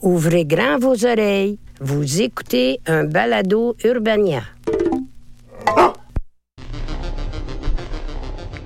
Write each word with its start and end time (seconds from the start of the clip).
Ouvrez 0.00 0.44
grand 0.44 0.78
vos 0.78 1.04
oreilles. 1.04 1.58
Vous 1.80 2.22
écoutez 2.22 2.80
un 2.86 3.02
balado 3.02 3.74
Urbania. 3.82 4.42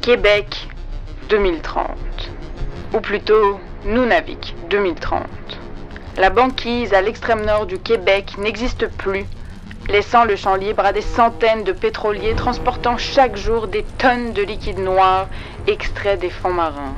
Québec 0.03 0.69
2030. 1.31 1.87
Ou 2.93 3.01
plutôt 3.01 3.59
Nunavik 3.87 4.55
2030. 4.69 5.23
La 6.19 6.29
banquise 6.29 6.93
à 6.93 7.01
l'extrême 7.01 7.47
nord 7.47 7.65
du 7.65 7.79
Québec 7.79 8.37
n'existe 8.37 8.87
plus, 8.89 9.25
laissant 9.89 10.27
le 10.27 10.37
champ 10.37 10.57
libre 10.57 10.85
à 10.85 10.93
des 10.93 11.01
centaines 11.01 11.65
de 11.65 11.73
pétroliers 11.73 12.35
transportant 12.35 12.99
chaque 12.99 13.39
jour 13.39 13.69
des 13.69 13.87
tonnes 13.97 14.35
de 14.35 14.43
liquide 14.43 14.81
noir 14.81 15.29
extraits 15.67 16.21
des 16.21 16.29
fonds 16.29 16.53
marins. 16.53 16.95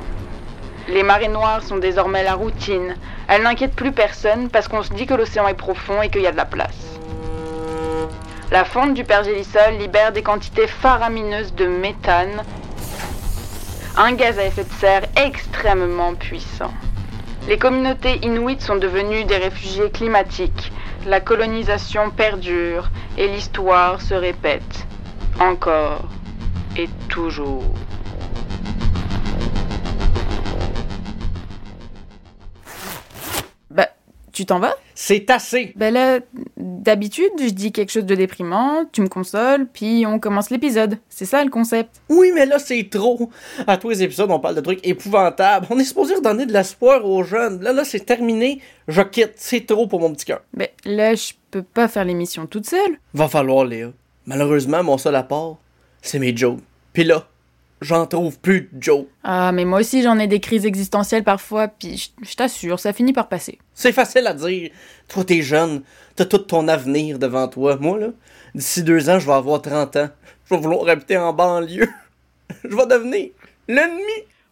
Les 0.88 1.02
marées 1.02 1.28
noires 1.28 1.62
sont 1.62 1.78
désormais 1.78 2.22
la 2.22 2.34
routine. 2.34 2.96
Elles 3.26 3.42
n'inquiètent 3.42 3.74
plus 3.74 3.92
personne 3.92 4.50
parce 4.50 4.68
qu'on 4.68 4.82
se 4.82 4.92
dit 4.92 5.06
que 5.06 5.14
l'océan 5.14 5.48
est 5.48 5.54
profond 5.54 6.02
et 6.02 6.10
qu'il 6.10 6.22
y 6.22 6.26
a 6.26 6.32
de 6.32 6.36
la 6.36 6.44
place. 6.44 6.98
La 8.50 8.64
fonte 8.64 8.94
du 8.94 9.04
pergélisol 9.04 9.74
libère 9.78 10.12
des 10.12 10.22
quantités 10.22 10.66
faramineuses 10.66 11.54
de 11.54 11.66
méthane, 11.66 12.44
un 13.96 14.12
gaz 14.12 14.38
à 14.38 14.44
effet 14.44 14.64
de 14.64 14.72
serre 14.72 15.06
extrêmement 15.16 16.14
puissant. 16.14 16.72
Les 17.48 17.58
communautés 17.58 18.18
inuites 18.22 18.62
sont 18.62 18.76
devenues 18.76 19.24
des 19.24 19.36
réfugiés 19.36 19.90
climatiques. 19.90 20.72
La 21.06 21.20
colonisation 21.20 22.10
perdure 22.10 22.90
et 23.16 23.28
l'histoire 23.28 24.00
se 24.00 24.14
répète. 24.14 24.86
Encore 25.40 26.04
et 26.76 26.88
toujours. 27.08 27.74
Tu 34.34 34.46
t'en 34.46 34.58
vas? 34.58 34.74
C'est 34.94 35.30
assez. 35.30 35.72
Bah 35.76 35.90
là, 35.90 36.20
d'habitude, 36.56 37.30
je 37.38 37.50
dis 37.50 37.72
quelque 37.72 37.90
chose 37.90 38.04
de 38.04 38.14
déprimant, 38.14 38.84
tu 38.92 39.00
me 39.00 39.08
consoles, 39.08 39.66
puis 39.72 40.04
on 40.06 40.18
commence 40.18 40.50
l'épisode. 40.50 40.98
C'est 41.08 41.24
ça 41.24 41.42
le 41.42 41.50
concept. 41.50 42.02
Oui, 42.08 42.32
mais 42.34 42.44
là, 42.44 42.58
c'est 42.58 42.88
trop. 42.90 43.30
À 43.66 43.76
tous 43.76 43.90
les 43.90 44.02
épisodes, 44.02 44.30
on 44.30 44.40
parle 44.40 44.56
de 44.56 44.60
trucs 44.60 44.86
épouvantables. 44.86 45.66
On 45.70 45.78
est 45.78 45.84
supposé 45.84 46.16
redonner 46.16 46.46
de 46.46 46.52
l'espoir 46.52 47.04
aux 47.04 47.22
jeunes. 47.22 47.62
Là, 47.62 47.72
là, 47.72 47.84
c'est 47.84 48.04
terminé. 48.04 48.60
Je 48.88 49.02
quitte. 49.02 49.34
C'est 49.36 49.66
trop 49.66 49.86
pour 49.86 50.00
mon 50.00 50.12
petit 50.12 50.26
cœur. 50.26 50.42
Mais 50.56 50.74
là, 50.84 51.14
je 51.14 51.32
peux 51.50 51.62
pas 51.62 51.88
faire 51.88 52.04
l'émission 52.04 52.46
toute 52.46 52.66
seule. 52.66 52.98
Va 53.14 53.28
falloir, 53.28 53.64
Léa. 53.64 53.90
Malheureusement, 54.26 54.82
mon 54.82 54.98
seul 54.98 55.14
apport, 55.16 55.58
c'est 56.02 56.18
mes 56.18 56.36
jokes. 56.36 56.60
Puis 56.92 57.04
là, 57.04 57.26
j'en 57.84 58.06
trouve 58.06 58.38
plus 58.40 58.68
de 58.72 58.82
jokes. 58.82 59.08
Ah, 59.22 59.52
mais 59.52 59.64
moi 59.64 59.80
aussi 59.80 60.02
j'en 60.02 60.18
ai 60.18 60.26
des 60.26 60.40
crises 60.40 60.66
existentielles 60.66 61.22
parfois, 61.24 61.68
puis 61.68 61.96
je- 61.96 62.28
je 62.28 62.34
t'assure, 62.34 62.80
ça 62.80 62.92
finit 62.92 63.12
par 63.12 63.28
passer. 63.28 63.58
C'est 63.74 63.92
facile 63.92 64.26
à 64.26 64.34
dire. 64.34 64.70
Toi, 65.08 65.24
t'es 65.24 65.42
jeune. 65.42 65.82
T'as 66.16 66.24
tout 66.24 66.38
ton 66.38 66.66
avenir 66.68 67.18
devant 67.18 67.46
toi. 67.48 67.76
Moi, 67.80 67.98
là, 67.98 68.08
d'ici 68.54 68.82
deux 68.82 69.08
ans, 69.10 69.18
je 69.18 69.26
vais 69.26 69.32
avoir 69.32 69.60
30 69.62 69.96
ans. 69.96 70.08
Je 70.48 70.54
vais 70.54 70.60
vouloir 70.60 70.88
habiter 70.88 71.16
en 71.16 71.32
banlieue. 71.32 71.88
je 72.64 72.74
vais 72.74 72.86
devenir 72.86 73.30
l'ennemi. 73.68 74.02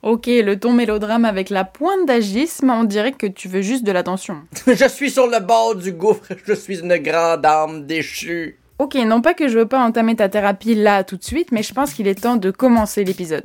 Ok, 0.03 0.27
le 0.27 0.56
ton 0.58 0.72
mélodrame 0.72 1.25
avec 1.25 1.48
la 1.48 1.62
pointe 1.64 2.06
d'agisme, 2.08 2.70
on 2.70 2.83
dirait 2.83 3.12
que 3.12 3.27
tu 3.28 3.47
veux 3.47 3.62
juste 3.62 3.84
de 3.84 3.92
l'attention. 3.92 4.42
je 4.66 4.88
suis 4.88 5.10
sur 5.12 5.28
le 5.28 5.38
bord 5.38 5.77
du 5.77 5.92
gouffre. 5.92 6.33
Je 6.44 6.55
suis 6.55 6.80
une 6.80 6.97
grande 6.97 7.47
âme 7.47 7.86
déchue. 7.86 8.58
Ok, 8.83 8.97
non 8.97 9.20
pas 9.20 9.33
que 9.33 9.47
je 9.47 9.56
veux 9.56 9.66
pas 9.66 9.78
entamer 9.78 10.16
ta 10.16 10.28
thérapie 10.28 10.75
là 10.75 11.05
tout 11.05 11.16
de 11.16 11.22
suite, 11.22 11.52
mais 11.52 11.62
je 11.62 11.72
pense 11.72 11.94
qu'il 11.94 12.08
est 12.08 12.20
temps 12.20 12.34
de 12.34 12.50
commencer 12.50 13.05
l'épisode. 13.05 13.44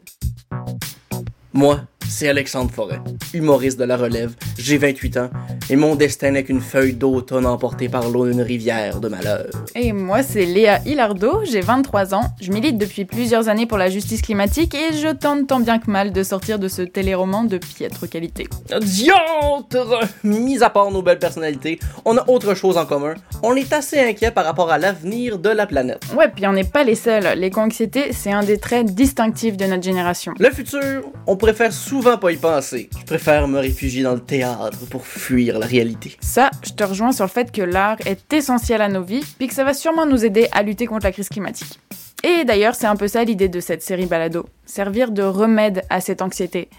Moi, 1.54 1.82
c'est 2.10 2.30
Alexandre 2.30 2.72
Forêt, 2.72 3.00
humoriste 3.34 3.80
de 3.80 3.84
la 3.84 3.98
relève. 3.98 4.34
J'ai 4.58 4.78
28 4.78 5.18
ans 5.18 5.30
et 5.70 5.76
mon 5.76 5.96
destin 5.96 6.32
n'est 6.32 6.44
qu'une 6.44 6.62
feuille 6.62 6.94
d'automne 6.94 7.46
emportée 7.46 7.90
par 7.90 8.10
l'eau 8.10 8.26
d'une 8.26 8.42
rivière 8.42 9.00
de 9.00 9.08
malheur. 9.08 9.48
Et 9.76 9.92
moi, 9.92 10.24
c'est 10.24 10.46
Léa 10.46 10.80
Hilardo, 10.86 11.42
j'ai 11.44 11.62
23 11.62 12.16
ans, 12.16 12.24
je 12.42 12.52
milite 12.52 12.78
depuis 12.78 13.06
plusieurs 13.06 13.50
années 13.50 13.66
pour 13.66 13.78
la 13.78 13.90
justice 13.90 14.22
climatique 14.22 14.74
et 14.76 14.94
je 14.94 15.10
tente 15.10 15.48
tant 15.48 15.60
bien 15.60 15.80
que 15.80 15.92
mal 15.92 16.12
de 16.12 16.24
sortir 16.24 16.60
de 16.60 16.68
ce 16.68 16.82
téléroman 16.82 17.44
de 17.44 17.58
piètre 17.58 18.10
qualité. 18.10 18.48
Diantre! 18.82 20.00
Mis 20.24 20.64
à 20.64 20.70
part 20.70 20.92
nos 20.92 21.02
belles 21.02 21.20
personnalités, 21.20 21.80
on 22.06 22.18
a 22.18 22.30
autre 22.30 22.54
chose 22.56 22.78
en 22.78 22.86
commun. 22.86 23.16
On 23.44 23.56
est 23.56 23.72
assez 23.74 24.00
inquiet 24.00 24.32
par 24.32 24.46
rapport 24.46 24.72
à 24.72 24.78
l'avenir 24.78 25.38
de 25.38 25.50
la 25.50 25.68
planète. 25.68 26.02
Ouais, 26.16 26.30
puis 26.30 26.48
on 26.48 26.54
n'est 26.54 26.64
pas 26.64 26.84
les 26.84 26.96
seuls. 26.96 27.38
L'éco-anxiété, 27.38 28.14
c'est 28.14 28.32
un 28.32 28.44
des 28.44 28.58
traits 28.58 28.88
distinctifs 28.94 29.58
de 29.58 29.66
notre 29.66 29.84
génération. 29.84 30.34
Le 30.40 30.50
futur, 30.50 31.04
on 31.28 31.36
préfère 31.36 31.74
souvent 31.74 31.97
pas 32.02 32.32
y 32.32 32.38
penser. 32.38 32.90
Je 33.00 33.06
préfère 33.06 33.48
me 33.48 33.60
réfugier 33.60 34.04
dans 34.04 34.14
le 34.14 34.20
théâtre 34.20 34.78
pour 34.90 35.06
fuir 35.06 35.60
la 35.60 35.66
réalité. 35.66 36.16
Ça, 36.22 36.52
je 36.64 36.72
te 36.72 36.84
rejoins 36.84 37.12
sur 37.12 37.26
le 37.26 37.30
fait 37.30 37.52
que 37.52 37.62
l'art 37.62 37.98
est 38.06 38.32
essentiel 38.34 38.82
à 38.82 38.88
nos 38.88 39.02
vies, 39.02 39.24
puis 39.38 39.48
que 39.48 39.54
ça 39.54 39.64
va 39.64 39.74
sûrement 39.74 40.06
nous 40.06 40.24
aider 40.24 40.48
à 40.52 40.64
lutter 40.64 40.86
contre 40.86 41.06
la 41.06 41.12
crise 41.12 41.30
climatique. 41.30 41.80
Et 42.24 42.46
d'ailleurs, 42.46 42.76
c'est 42.76 42.88
un 42.88 42.96
peu 42.96 43.08
ça 43.08 43.24
l'idée 43.24 43.50
de 43.50 43.60
cette 43.60 43.84
série 43.84 44.06
Balado, 44.06 44.46
servir 44.66 45.12
de 45.12 45.24
remède 45.24 45.84
à 45.90 46.02
cette 46.02 46.22
anxiété. 46.22 46.70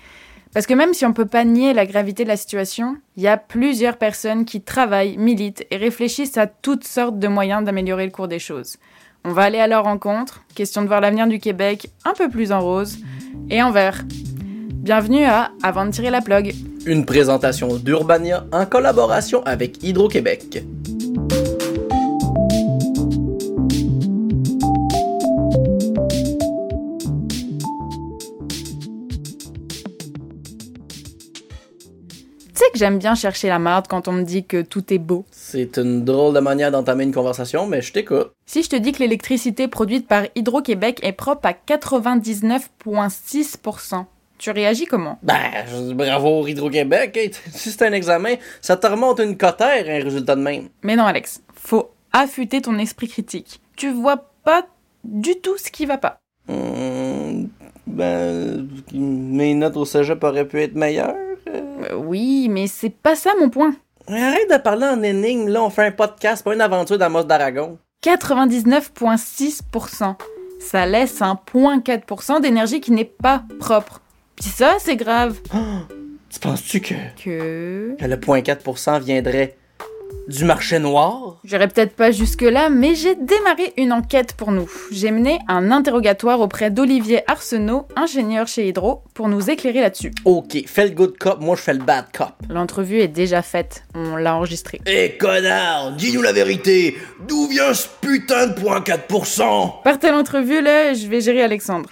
Parce 0.54 0.66
que 0.66 0.74
même 0.74 0.94
si 0.94 1.04
on 1.04 1.12
peut 1.12 1.26
pas 1.26 1.44
nier 1.44 1.74
la 1.74 1.86
gravité 1.86 2.24
de 2.24 2.28
la 2.28 2.36
situation, 2.36 2.96
il 3.16 3.22
y 3.22 3.28
a 3.28 3.36
plusieurs 3.36 3.98
personnes 3.98 4.44
qui 4.44 4.62
travaillent, 4.62 5.16
militent 5.18 5.66
et 5.70 5.76
réfléchissent 5.76 6.38
à 6.38 6.46
toutes 6.46 6.84
sortes 6.84 7.18
de 7.18 7.28
moyens 7.28 7.64
d'améliorer 7.64 8.06
le 8.06 8.12
cours 8.12 8.28
des 8.28 8.38
choses. 8.38 8.76
On 9.24 9.32
va 9.32 9.42
aller 9.42 9.58
à 9.58 9.66
leur 9.66 9.84
rencontre, 9.84 10.42
question 10.54 10.82
de 10.82 10.86
voir 10.86 11.00
l'avenir 11.00 11.26
du 11.26 11.38
Québec 11.38 11.90
un 12.04 12.14
peu 12.14 12.28
plus 12.28 12.50
en 12.50 12.60
rose 12.60 12.98
et 13.50 13.62
en 13.62 13.70
vert. 13.70 14.04
Bienvenue 14.88 15.25
à 15.25 15.53
Avant 15.62 15.84
de 15.84 15.91
tirer 15.91 16.09
la 16.09 16.22
plug. 16.22 16.54
Une 16.87 17.04
présentation 17.04 17.76
d'Urbania 17.76 18.47
en 18.53 18.65
collaboration 18.65 19.43
avec 19.44 19.82
Hydro-Québec. 19.82 20.47
Tu 20.49 20.60
sais 32.54 32.65
que 32.72 32.78
j'aime 32.78 32.98
bien 32.98 33.15
chercher 33.15 33.48
la 33.48 33.59
marde 33.59 33.88
quand 33.88 34.09
on 34.09 34.12
me 34.12 34.22
dit 34.22 34.47
que 34.47 34.62
tout 34.62 34.91
est 34.91 34.98
beau. 34.98 35.27
C'est 35.31 35.77
une 35.77 36.06
drôle 36.06 36.32
de 36.32 36.41
manière 36.41 36.71
d'entamer 36.71 37.04
une 37.04 37.12
conversation, 37.12 37.66
mais 37.66 37.82
je 37.82 37.93
t'écoute. 37.93 38.32
Si 38.47 38.62
je 38.62 38.71
te 38.71 38.77
dis 38.77 38.93
que 38.93 39.00
l'électricité 39.00 39.69
produite 39.69 40.09
par 40.09 40.22
Hydro-Québec 40.34 41.00
est 41.03 41.12
propre 41.12 41.47
à 41.47 41.53
99,6%, 41.53 44.06
tu 44.38 44.50
réagis 44.50 44.87
comment? 44.87 45.19
Ben, 45.22 45.37
je 45.71 45.76
dis 45.88 45.94
bravo 45.94 46.47
Hydro-Québec. 46.47 47.16
hey, 47.16 47.31
si 47.53 47.71
c'est 47.71 47.87
un 47.87 47.93
examen, 47.93 48.34
ça 48.60 48.76
te 48.76 48.87
remonte 48.87 49.21
une 49.21 49.37
cotère, 49.37 49.84
un 49.88 50.03
résultat 50.04 50.37
de 50.37 50.41
même. 50.43 50.69
Mais 50.82 50.97
non 50.97 51.04
Alex, 51.04 51.43
faut 51.54 51.91
affûter 52.12 52.60
ton 52.62 52.78
esprit 52.78 53.09
critique. 53.09 53.60
Tu 53.77 53.91
vois 53.91 54.31
pas 54.44 54.66
du 55.04 55.37
tout 55.41 55.56
ce 55.59 55.71
qui 55.71 55.84
va 55.87 55.98
pas. 55.98 56.19
Hum, 56.48 57.48
ben, 57.87 58.66
mes 58.93 59.54
notes 59.54 59.77
au 59.77 59.84
cégep 59.84 60.22
auraient 60.25 60.47
pu 60.48 60.60
être 60.62 60.75
meilleures. 60.75 61.15
euh. 61.48 61.60
Euh, 61.91 61.94
oui, 61.97 62.48
mais 62.50 62.66
c'est 62.66 62.91
pas 62.91 63.15
ça 63.16 63.31
mon 63.38 63.50
point. 63.50 63.75
Arrête 64.09 64.50
de 64.50 64.56
parler 64.56 64.87
en 64.87 65.03
énigme, 65.03 65.48
là, 65.48 65.62
on 65.62 65.69
fait 65.71 65.84
un 65.87 65.93
podcast, 65.93 66.43
pas 66.43 66.54
une 66.54 66.60
aventure 66.62 66.97
d'Amos 66.98 67.22
d'Aragon. 67.25 67.77
99,6%. 68.03 70.16
Ça 70.60 70.87
laisse 70.87 71.21
un 71.22 71.38
0,4% 71.54 72.41
d'énergie 72.41 72.81
qui 72.81 72.91
n'est 72.93 73.04
pas 73.04 73.43
propre. 73.60 74.00
Puis 74.41 74.50
ça, 74.50 74.76
c'est 74.78 74.97
grave. 74.97 75.38
Tu 76.31 76.41
penses-tu 76.41 76.81
que, 76.81 76.94
Que... 77.25 77.97
que 77.99 78.04
le 78.04 78.16
0.4% 78.16 79.00
viendrait 79.03 79.56
du 80.28 80.44
marché 80.44 80.78
noir? 80.78 81.38
J'irai 81.43 81.69
peut-être 81.69 81.97
pas 81.97 82.10
jusque-là, 82.10 82.69
mais 82.69 82.94
j'ai 82.94 83.15
démarré 83.15 83.72
une 83.78 83.94
enquête 83.94 84.34
pour 84.34 84.53
nous. 84.53 84.69
J'ai 84.93 85.10
mené 85.10 85.38
un 85.48 85.71
interrogatoire 85.71 86.41
auprès 86.41 86.71
d'Olivier 86.71 87.22
Arsenault, 87.31 87.88
ingénieur 87.97 88.47
chez 88.47 88.69
Hydro, 88.69 89.04
pour 89.15 89.28
nous 89.28 89.48
éclairer 89.48 89.81
là-dessus. 89.81 90.10
Ok, 90.27 90.65
fais 90.66 90.84
le 90.88 90.91
good 90.94 91.16
cop, 91.16 91.41
moi 91.41 91.56
je 91.56 91.62
fais 91.62 91.72
le 91.72 91.82
bad 91.82 92.04
cop. 92.15 92.32
L'entrevue 92.50 93.00
est 93.00 93.09
déjà 93.09 93.41
faite, 93.41 93.84
on 93.94 94.16
l'a 94.16 94.36
enregistrée. 94.36 94.83
Eh 94.84 95.16
connard, 95.16 95.92
dis-nous 95.92 96.21
la 96.21 96.34
vérité, 96.34 96.95
d'où 97.27 97.48
vient 97.48 97.72
ce 97.72 97.89
putain 98.03 98.48
de 98.48 98.53
point 98.53 98.80
4% 98.80 99.83
Partez 99.83 100.10
l'entrevue, 100.10 100.60
là, 100.60 100.92
je 100.92 101.07
vais 101.07 101.22
gérer 101.22 101.42
Alexandre. 101.42 101.89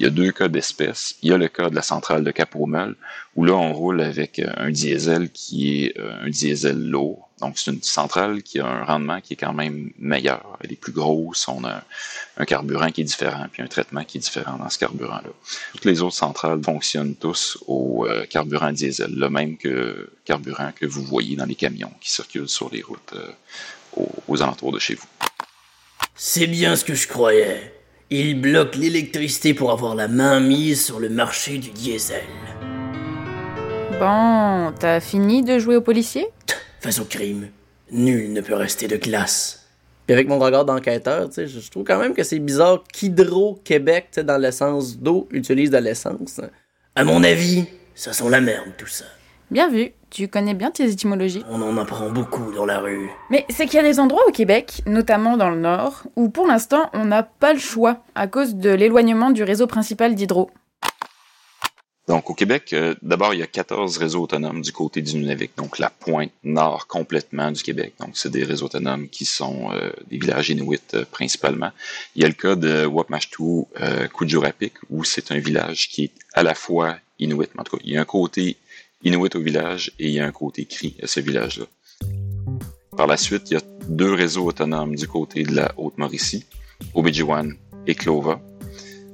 Il 0.00 0.04
y 0.04 0.06
a 0.06 0.10
deux 0.10 0.32
cas 0.32 0.48
d'espèce. 0.48 1.16
Il 1.20 1.28
y 1.28 1.32
a 1.34 1.36
le 1.36 1.48
cas 1.48 1.68
de 1.68 1.74
la 1.74 1.82
centrale 1.82 2.24
de 2.24 2.30
Cap-Roumeul, 2.30 2.96
où 3.36 3.44
là, 3.44 3.52
on 3.52 3.74
roule 3.74 4.00
avec 4.00 4.38
euh, 4.38 4.50
un 4.56 4.70
diesel 4.70 5.28
qui 5.28 5.84
est 5.84 5.98
euh, 5.98 6.24
un 6.24 6.30
diesel 6.30 6.88
lourd. 6.88 7.28
Donc, 7.42 7.58
c'est 7.58 7.70
une 7.70 7.82
centrale 7.82 8.42
qui 8.42 8.60
a 8.60 8.66
un 8.66 8.82
rendement 8.82 9.20
qui 9.20 9.34
est 9.34 9.36
quand 9.36 9.52
même 9.52 9.90
meilleur. 9.98 10.56
Elle 10.62 10.72
est 10.72 10.76
plus 10.76 10.92
grosse, 10.92 11.46
on 11.48 11.64
a 11.64 11.84
un 12.38 12.44
carburant 12.46 12.90
qui 12.90 13.02
est 13.02 13.04
différent, 13.04 13.44
puis 13.52 13.62
un 13.62 13.66
traitement 13.66 14.02
qui 14.04 14.16
est 14.16 14.22
différent 14.22 14.56
dans 14.56 14.70
ce 14.70 14.78
carburant-là. 14.78 15.30
Toutes 15.74 15.84
les 15.84 16.00
autres 16.00 16.16
centrales 16.16 16.62
fonctionnent 16.64 17.14
tous 17.14 17.58
au 17.66 18.06
euh, 18.08 18.24
carburant 18.24 18.72
diesel, 18.72 19.14
le 19.14 19.28
même 19.28 19.58
que 19.58 20.12
carburant 20.24 20.72
que 20.74 20.86
vous 20.86 21.02
voyez 21.04 21.36
dans 21.36 21.44
les 21.44 21.56
camions 21.56 21.92
qui 22.00 22.10
circulent 22.10 22.48
sur 22.48 22.70
les 22.70 22.80
routes 22.80 23.14
aux 24.28 24.42
alentours 24.42 24.72
de 24.72 24.78
chez 24.78 24.94
vous. 24.94 25.08
C'est 26.14 26.46
bien 26.46 26.74
ce 26.74 26.86
que 26.86 26.94
je 26.94 27.06
croyais. 27.06 27.79
Il 28.12 28.40
bloque 28.40 28.74
l'électricité 28.74 29.54
pour 29.54 29.70
avoir 29.70 29.94
la 29.94 30.08
main 30.08 30.40
mise 30.40 30.84
sur 30.84 30.98
le 30.98 31.08
marché 31.08 31.58
du 31.58 31.70
diesel. 31.70 32.24
Bon, 34.00 34.72
t'as 34.76 34.98
fini 34.98 35.44
de 35.44 35.60
jouer 35.60 35.76
au 35.76 35.80
policier 35.80 36.26
Face 36.80 36.98
au 36.98 37.04
crime, 37.04 37.50
nul 37.92 38.32
ne 38.32 38.40
peut 38.40 38.54
rester 38.54 38.88
de 38.88 38.96
glace. 38.96 39.68
Puis 40.06 40.14
avec 40.14 40.26
mon 40.26 40.40
regard 40.40 40.64
d'enquêteur, 40.64 41.28
tu 41.28 41.34
sais, 41.34 41.46
je 41.46 41.70
trouve 41.70 41.84
quand 41.84 42.00
même 42.00 42.12
que 42.12 42.24
c'est 42.24 42.40
bizarre 42.40 42.82
qu'Hydro-Québec, 42.92 44.18
dans 44.24 44.38
l'essence 44.38 44.98
d'eau, 44.98 45.28
utilise 45.30 45.70
de 45.70 45.78
l'essence. 45.78 46.40
À 46.96 47.04
mon 47.04 47.22
avis, 47.22 47.66
ça 47.94 48.12
sent 48.12 48.28
la 48.28 48.40
merde 48.40 48.72
tout 48.76 48.88
ça. 48.88 49.04
Bien 49.50 49.68
vu, 49.68 49.90
tu 50.10 50.28
connais 50.28 50.54
bien 50.54 50.70
tes 50.70 50.88
étymologies. 50.88 51.42
On 51.50 51.60
en 51.60 51.76
apprend 51.76 52.08
beaucoup 52.08 52.52
dans 52.52 52.66
la 52.66 52.78
rue. 52.78 53.10
Mais 53.30 53.46
c'est 53.50 53.66
qu'il 53.66 53.74
y 53.74 53.80
a 53.80 53.82
des 53.82 53.98
endroits 53.98 54.22
au 54.28 54.30
Québec, 54.30 54.82
notamment 54.86 55.36
dans 55.36 55.50
le 55.50 55.58
nord, 55.58 56.04
où 56.14 56.28
pour 56.28 56.46
l'instant 56.46 56.88
on 56.92 57.04
n'a 57.04 57.24
pas 57.24 57.52
le 57.52 57.58
choix 57.58 58.04
à 58.14 58.28
cause 58.28 58.54
de 58.54 58.70
l'éloignement 58.70 59.30
du 59.30 59.42
réseau 59.42 59.66
principal 59.66 60.14
d'hydro. 60.14 60.52
Donc, 62.06 62.30
au 62.30 62.34
Québec, 62.34 62.72
euh, 62.72 62.94
d'abord, 63.02 63.34
il 63.34 63.40
y 63.40 63.42
a 63.42 63.46
14 63.46 63.96
réseaux 63.98 64.22
autonomes 64.22 64.62
du 64.62 64.72
côté 64.72 65.00
du 65.00 65.16
Nunavik, 65.16 65.56
donc 65.56 65.78
la 65.78 65.90
pointe 65.90 66.32
nord 66.42 66.88
complètement 66.88 67.52
du 67.52 67.62
Québec. 67.62 67.94
Donc, 68.00 68.10
c'est 68.14 68.30
des 68.30 68.42
réseaux 68.42 68.66
autonomes 68.66 69.08
qui 69.08 69.24
sont 69.24 69.70
euh, 69.72 69.90
des 70.08 70.18
villages 70.18 70.50
inuits 70.50 70.80
euh, 70.94 71.04
principalement. 71.08 71.70
Il 72.16 72.22
y 72.22 72.24
a 72.24 72.28
le 72.28 72.34
cas 72.34 72.56
de 72.56 72.84
Wapmashtu 72.84 73.42
euh, 73.80 74.08
Kujurapik, 74.08 74.74
où 74.90 75.04
c'est 75.04 75.30
un 75.30 75.38
village 75.38 75.88
qui 75.88 76.04
est 76.04 76.12
à 76.34 76.42
la 76.42 76.54
fois 76.54 76.96
inuit, 77.20 77.48
mais 77.54 77.60
en 77.60 77.64
tout 77.64 77.76
cas, 77.76 77.82
il 77.84 77.92
y 77.92 77.96
a 77.96 78.00
un 78.00 78.04
côté 78.04 78.56
inuit 79.02 79.34
au 79.34 79.40
village 79.40 79.92
et 79.98 80.08
il 80.08 80.12
y 80.12 80.20
a 80.20 80.26
un 80.26 80.32
côté 80.32 80.64
cri 80.64 80.96
à 81.02 81.06
ce 81.06 81.20
village-là. 81.20 81.66
Par 82.96 83.06
la 83.06 83.16
suite, 83.16 83.50
il 83.50 83.54
y 83.54 83.56
a 83.56 83.62
deux 83.88 84.12
réseaux 84.12 84.44
autonomes 84.46 84.94
du 84.94 85.08
côté 85.08 85.42
de 85.42 85.54
la 85.54 85.72
Haute-Mauricie, 85.76 86.44
Obidjiwan 86.94 87.54
et 87.86 87.94
Clova. 87.94 88.40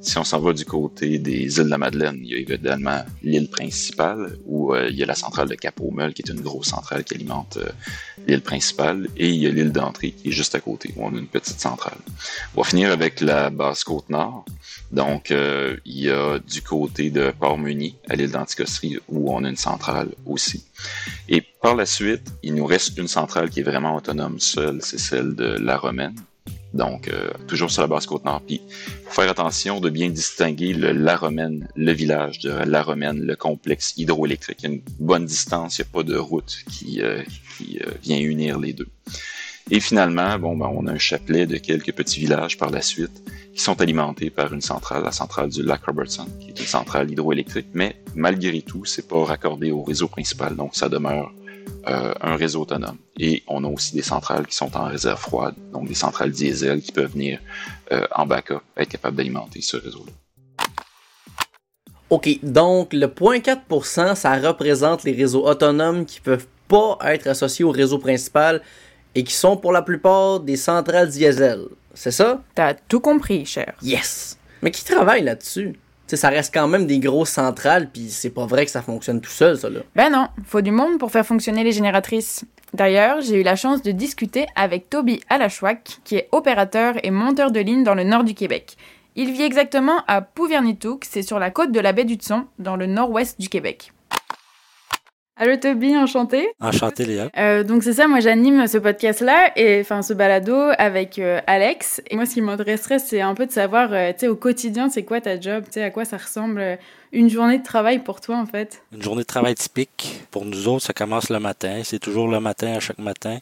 Si 0.06 0.18
on 0.18 0.24
s'en 0.24 0.38
va 0.38 0.52
du 0.52 0.64
côté 0.64 1.18
des 1.18 1.58
îles 1.58 1.64
de 1.64 1.68
la 1.68 1.78
Madeleine, 1.78 2.20
il 2.22 2.30
y 2.30 2.34
a 2.34 2.38
évidemment 2.38 3.04
l'île 3.24 3.50
principale 3.50 4.38
où 4.46 4.72
euh, 4.72 4.88
il 4.88 4.94
y 4.94 5.02
a 5.02 5.06
la 5.06 5.16
centrale 5.16 5.48
de 5.48 5.56
Cap-Au-Mel 5.56 6.14
qui 6.14 6.22
est 6.22 6.30
une 6.30 6.42
grosse 6.42 6.68
centrale 6.68 7.02
qui 7.02 7.14
alimente 7.14 7.56
euh, 7.56 7.68
l'île 8.24 8.40
principale 8.40 9.08
et 9.16 9.28
il 9.28 9.34
y 9.34 9.48
a 9.48 9.50
l'île 9.50 9.72
d'entrée 9.72 10.12
qui 10.12 10.28
est 10.28 10.32
juste 10.32 10.54
à 10.54 10.60
côté 10.60 10.94
où 10.94 11.04
on 11.04 11.12
a 11.12 11.18
une 11.18 11.26
petite 11.26 11.58
centrale. 11.58 11.98
On 12.54 12.62
va 12.62 12.68
finir 12.68 12.92
avec 12.92 13.20
la 13.20 13.50
basse 13.50 13.82
côte 13.82 14.08
nord. 14.08 14.44
Donc, 14.92 15.32
euh, 15.32 15.76
il 15.84 15.98
y 15.98 16.10
a 16.10 16.38
du 16.38 16.62
côté 16.62 17.10
de 17.10 17.32
Port-Meunier 17.32 17.96
à 18.08 18.14
l'île 18.14 18.30
d'Anticosterie 18.30 18.98
où 19.08 19.34
on 19.34 19.42
a 19.42 19.48
une 19.48 19.56
centrale 19.56 20.10
aussi. 20.24 20.62
Et 21.28 21.42
par 21.60 21.74
la 21.74 21.84
suite, 21.84 22.28
il 22.44 22.54
nous 22.54 22.66
reste 22.66 22.96
une 22.96 23.08
centrale 23.08 23.50
qui 23.50 23.58
est 23.58 23.64
vraiment 23.64 23.96
autonome 23.96 24.38
seule, 24.38 24.78
c'est 24.82 25.00
celle 25.00 25.34
de 25.34 25.58
La 25.58 25.76
Romaine. 25.76 26.14
Donc, 26.74 27.08
euh, 27.08 27.30
toujours 27.46 27.70
sur 27.70 27.82
la 27.82 27.88
basse 27.88 28.06
côte 28.06 28.24
nord. 28.24 28.42
Puis, 28.46 28.60
faut 29.04 29.20
faire 29.22 29.30
attention 29.30 29.80
de 29.80 29.88
bien 29.90 30.10
distinguer 30.10 30.72
le 30.72 30.92
La 30.92 31.16
Romaine, 31.16 31.68
le 31.74 31.92
village 31.92 32.40
de 32.40 32.50
La 32.50 32.82
Romaine, 32.82 33.20
le 33.20 33.36
complexe 33.36 33.94
hydroélectrique. 33.96 34.58
Il 34.62 34.68
y 34.68 34.72
a 34.72 34.74
une 34.74 34.82
bonne 34.98 35.24
distance, 35.24 35.78
il 35.78 35.82
n'y 35.82 35.88
a 35.88 35.92
pas 35.92 36.02
de 36.02 36.16
route 36.16 36.58
qui, 36.70 37.00
euh, 37.00 37.22
qui 37.56 37.78
euh, 37.78 37.90
vient 38.02 38.18
unir 38.18 38.58
les 38.58 38.72
deux. 38.72 38.88
Et 39.70 39.80
finalement, 39.80 40.38
bon, 40.38 40.56
ben, 40.56 40.70
on 40.72 40.86
a 40.86 40.92
un 40.92 40.98
chapelet 40.98 41.46
de 41.46 41.56
quelques 41.56 41.92
petits 41.92 42.20
villages 42.20 42.56
par 42.56 42.70
la 42.70 42.82
suite 42.82 43.22
qui 43.52 43.60
sont 43.60 43.80
alimentés 43.80 44.30
par 44.30 44.52
une 44.52 44.60
centrale, 44.60 45.02
la 45.02 45.12
centrale 45.12 45.48
du 45.48 45.62
lac 45.62 45.84
Robertson, 45.84 46.28
qui 46.40 46.50
est 46.50 46.60
une 46.60 46.66
centrale 46.66 47.10
hydroélectrique, 47.10 47.68
mais 47.74 47.96
malgré 48.14 48.62
tout, 48.62 48.84
c'est 48.84 49.08
pas 49.08 49.24
raccordé 49.24 49.72
au 49.72 49.82
réseau 49.82 50.06
principal, 50.06 50.54
donc 50.54 50.76
ça 50.76 50.88
demeure 50.88 51.32
euh, 51.88 52.12
un 52.20 52.36
réseau 52.36 52.62
autonome. 52.62 52.98
Et 53.18 53.42
on 53.46 53.64
a 53.64 53.68
aussi 53.68 53.94
des 53.94 54.02
centrales 54.02 54.46
qui 54.46 54.56
sont 54.56 54.76
en 54.76 54.86
réserve 54.86 55.20
froide, 55.20 55.54
donc 55.72 55.88
des 55.88 55.94
centrales 55.94 56.30
diesel 56.30 56.80
qui 56.80 56.92
peuvent 56.92 57.12
venir 57.12 57.38
euh, 57.92 58.06
en 58.14 58.26
backup, 58.26 58.60
être 58.76 58.88
capables 58.88 59.16
d'alimenter 59.16 59.60
ce 59.60 59.76
réseau-là. 59.76 60.12
OK, 62.10 62.28
donc 62.42 62.92
le 62.92 63.06
0.4%, 63.06 64.14
ça 64.14 64.36
représente 64.36 65.04
les 65.04 65.12
réseaux 65.12 65.46
autonomes 65.46 66.06
qui 66.06 66.20
peuvent 66.20 66.46
pas 66.68 66.98
être 67.04 67.26
associés 67.26 67.64
au 67.64 67.70
réseau 67.70 67.98
principal 67.98 68.62
et 69.14 69.24
qui 69.24 69.34
sont 69.34 69.56
pour 69.56 69.72
la 69.72 69.82
plupart 69.82 70.40
des 70.40 70.56
centrales 70.56 71.08
diesel. 71.08 71.62
C'est 71.94 72.10
ça? 72.10 72.42
T'as 72.54 72.74
tout 72.74 73.00
compris, 73.00 73.46
cher. 73.46 73.74
Yes! 73.82 74.38
Mais 74.62 74.70
qui 74.70 74.84
travaille 74.84 75.22
là-dessus? 75.22 75.76
Ça 76.06 76.28
reste 76.28 76.54
quand 76.54 76.68
même 76.68 76.86
des 76.86 76.98
grosses 76.98 77.30
centrales, 77.30 77.88
puis 77.92 78.08
c'est 78.10 78.30
pas 78.30 78.46
vrai 78.46 78.64
que 78.64 78.70
ça 78.70 78.82
fonctionne 78.82 79.20
tout 79.20 79.30
seul, 79.30 79.58
ça, 79.58 79.68
là. 79.68 79.80
Ben 79.94 80.10
non, 80.10 80.28
faut 80.44 80.60
du 80.60 80.70
monde 80.70 80.98
pour 80.98 81.10
faire 81.10 81.26
fonctionner 81.26 81.64
les 81.64 81.72
génératrices. 81.72 82.44
D'ailleurs, 82.74 83.20
j'ai 83.22 83.40
eu 83.40 83.42
la 83.42 83.56
chance 83.56 83.82
de 83.82 83.90
discuter 83.90 84.46
avec 84.54 84.90
Toby 84.90 85.20
Alachouac, 85.28 85.98
qui 86.04 86.16
est 86.16 86.28
opérateur 86.32 86.94
et 87.02 87.10
monteur 87.10 87.50
de 87.50 87.60
ligne 87.60 87.84
dans 87.84 87.94
le 87.94 88.04
nord 88.04 88.24
du 88.24 88.34
Québec. 88.34 88.76
Il 89.14 89.32
vit 89.32 89.42
exactement 89.42 90.04
à 90.06 90.20
Pouvernitouk, 90.20 91.04
c'est 91.08 91.22
sur 91.22 91.38
la 91.38 91.50
côte 91.50 91.72
de 91.72 91.80
la 91.80 91.92
baie 91.92 92.04
du 92.04 92.14
Tson, 92.14 92.44
dans 92.58 92.76
le 92.76 92.86
nord-ouest 92.86 93.40
du 93.40 93.48
Québec. 93.48 93.92
Allô 95.38 95.54
Toby, 95.58 95.94
enchanté. 95.94 96.48
Enchanté, 96.60 97.04
Léa. 97.04 97.28
Euh, 97.36 97.62
donc 97.62 97.82
c'est 97.82 97.92
ça, 97.92 98.08
moi 98.08 98.20
j'anime 98.20 98.66
ce 98.66 98.78
podcast-là, 98.78 99.50
et 99.54 99.82
enfin 99.82 100.00
ce 100.00 100.14
balado 100.14 100.56
avec 100.78 101.18
euh, 101.18 101.40
Alex. 101.46 102.00
Et 102.10 102.16
moi 102.16 102.24
ce 102.24 102.32
qui 102.32 102.40
m'intéresserait, 102.40 102.98
c'est 102.98 103.20
un 103.20 103.34
peu 103.34 103.44
de 103.44 103.52
savoir, 103.52 103.92
euh, 103.92 104.12
tu 104.12 104.20
sais, 104.20 104.28
au 104.28 104.36
quotidien, 104.36 104.88
c'est 104.88 105.02
quoi 105.02 105.20
ta 105.20 105.38
job, 105.38 105.64
tu 105.66 105.72
sais, 105.72 105.82
à 105.82 105.90
quoi 105.90 106.06
ça 106.06 106.16
ressemble 106.16 106.60
euh, 106.60 106.76
une 107.12 107.28
journée 107.28 107.58
de 107.58 107.62
travail 107.62 107.98
pour 107.98 108.22
toi 108.22 108.38
en 108.38 108.46
fait? 108.46 108.82
Une 108.94 109.02
journée 109.02 109.24
de 109.24 109.26
travail 109.26 109.54
typique. 109.54 110.22
Pour 110.30 110.46
nous 110.46 110.68
autres, 110.68 110.86
ça 110.86 110.94
commence 110.94 111.28
le 111.28 111.38
matin. 111.38 111.82
C'est 111.84 111.98
toujours 111.98 112.28
le 112.28 112.40
matin 112.40 112.72
à 112.72 112.80
chaque 112.80 112.98
matin. 112.98 113.36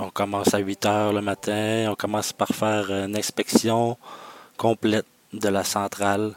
On 0.00 0.08
commence 0.08 0.54
à 0.54 0.58
8 0.58 0.86
heures 0.86 1.12
le 1.12 1.20
matin. 1.20 1.86
On 1.90 1.96
commence 1.96 2.32
par 2.32 2.50
faire 2.50 2.92
une 2.92 3.16
inspection 3.16 3.96
complète 4.56 5.06
de 5.32 5.48
la 5.48 5.64
centrale, 5.64 6.32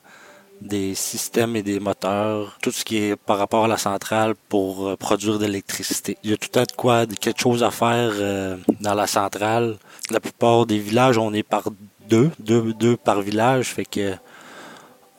des 0.64 0.96
systèmes 0.96 1.56
et 1.56 1.64
des 1.64 1.80
moteurs, 1.80 2.58
tout 2.62 2.72
ce 2.72 2.84
qui 2.84 2.98
est 2.98 3.16
par 3.16 3.38
rapport 3.38 3.66
à 3.66 3.68
la 3.68 3.78
centrale 3.78 4.34
pour 4.50 4.88
euh, 4.88 4.96
produire 4.96 5.38
de 5.38 5.46
l'électricité. 5.46 6.18
Il 6.24 6.32
y 6.32 6.34
a 6.34 6.38
tout 6.38 6.58
un 6.58 6.64
de 6.64 6.72
quoi, 6.72 7.06
quelque 7.06 7.42
chose 7.42 7.64
à 7.64 7.72
faire 7.72 8.12
euh, 8.14 8.58
dans 8.80 8.94
la 8.94 9.08
centrale. 9.08 9.78
La 10.10 10.20
plupart 10.20 10.66
des 10.66 10.80
villages, 10.80 11.18
on 11.18 11.34
est 11.34 11.44
par 11.44 11.64
deux, 12.10 12.32
deux, 12.40 12.98
par 12.98 13.22
village, 13.22 13.68
fait 13.68 13.86
que 13.86 14.14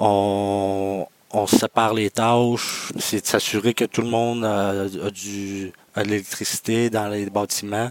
on, 0.01 1.07
sépare 1.47 1.95
les 1.95 2.11
tâches, 2.11 2.93
c'est 2.99 3.21
de 3.21 3.27
s'assurer 3.27 3.75
que 3.75 3.85
tout 3.85 4.03
le 4.03 4.09
monde 4.09 4.45
a 4.45 4.89
du, 5.11 5.73
a 5.95 6.05
de 6.05 6.09
l'électricité 6.09 6.91
dans 6.91 7.09
les 7.09 7.29
bâtiments, 7.29 7.91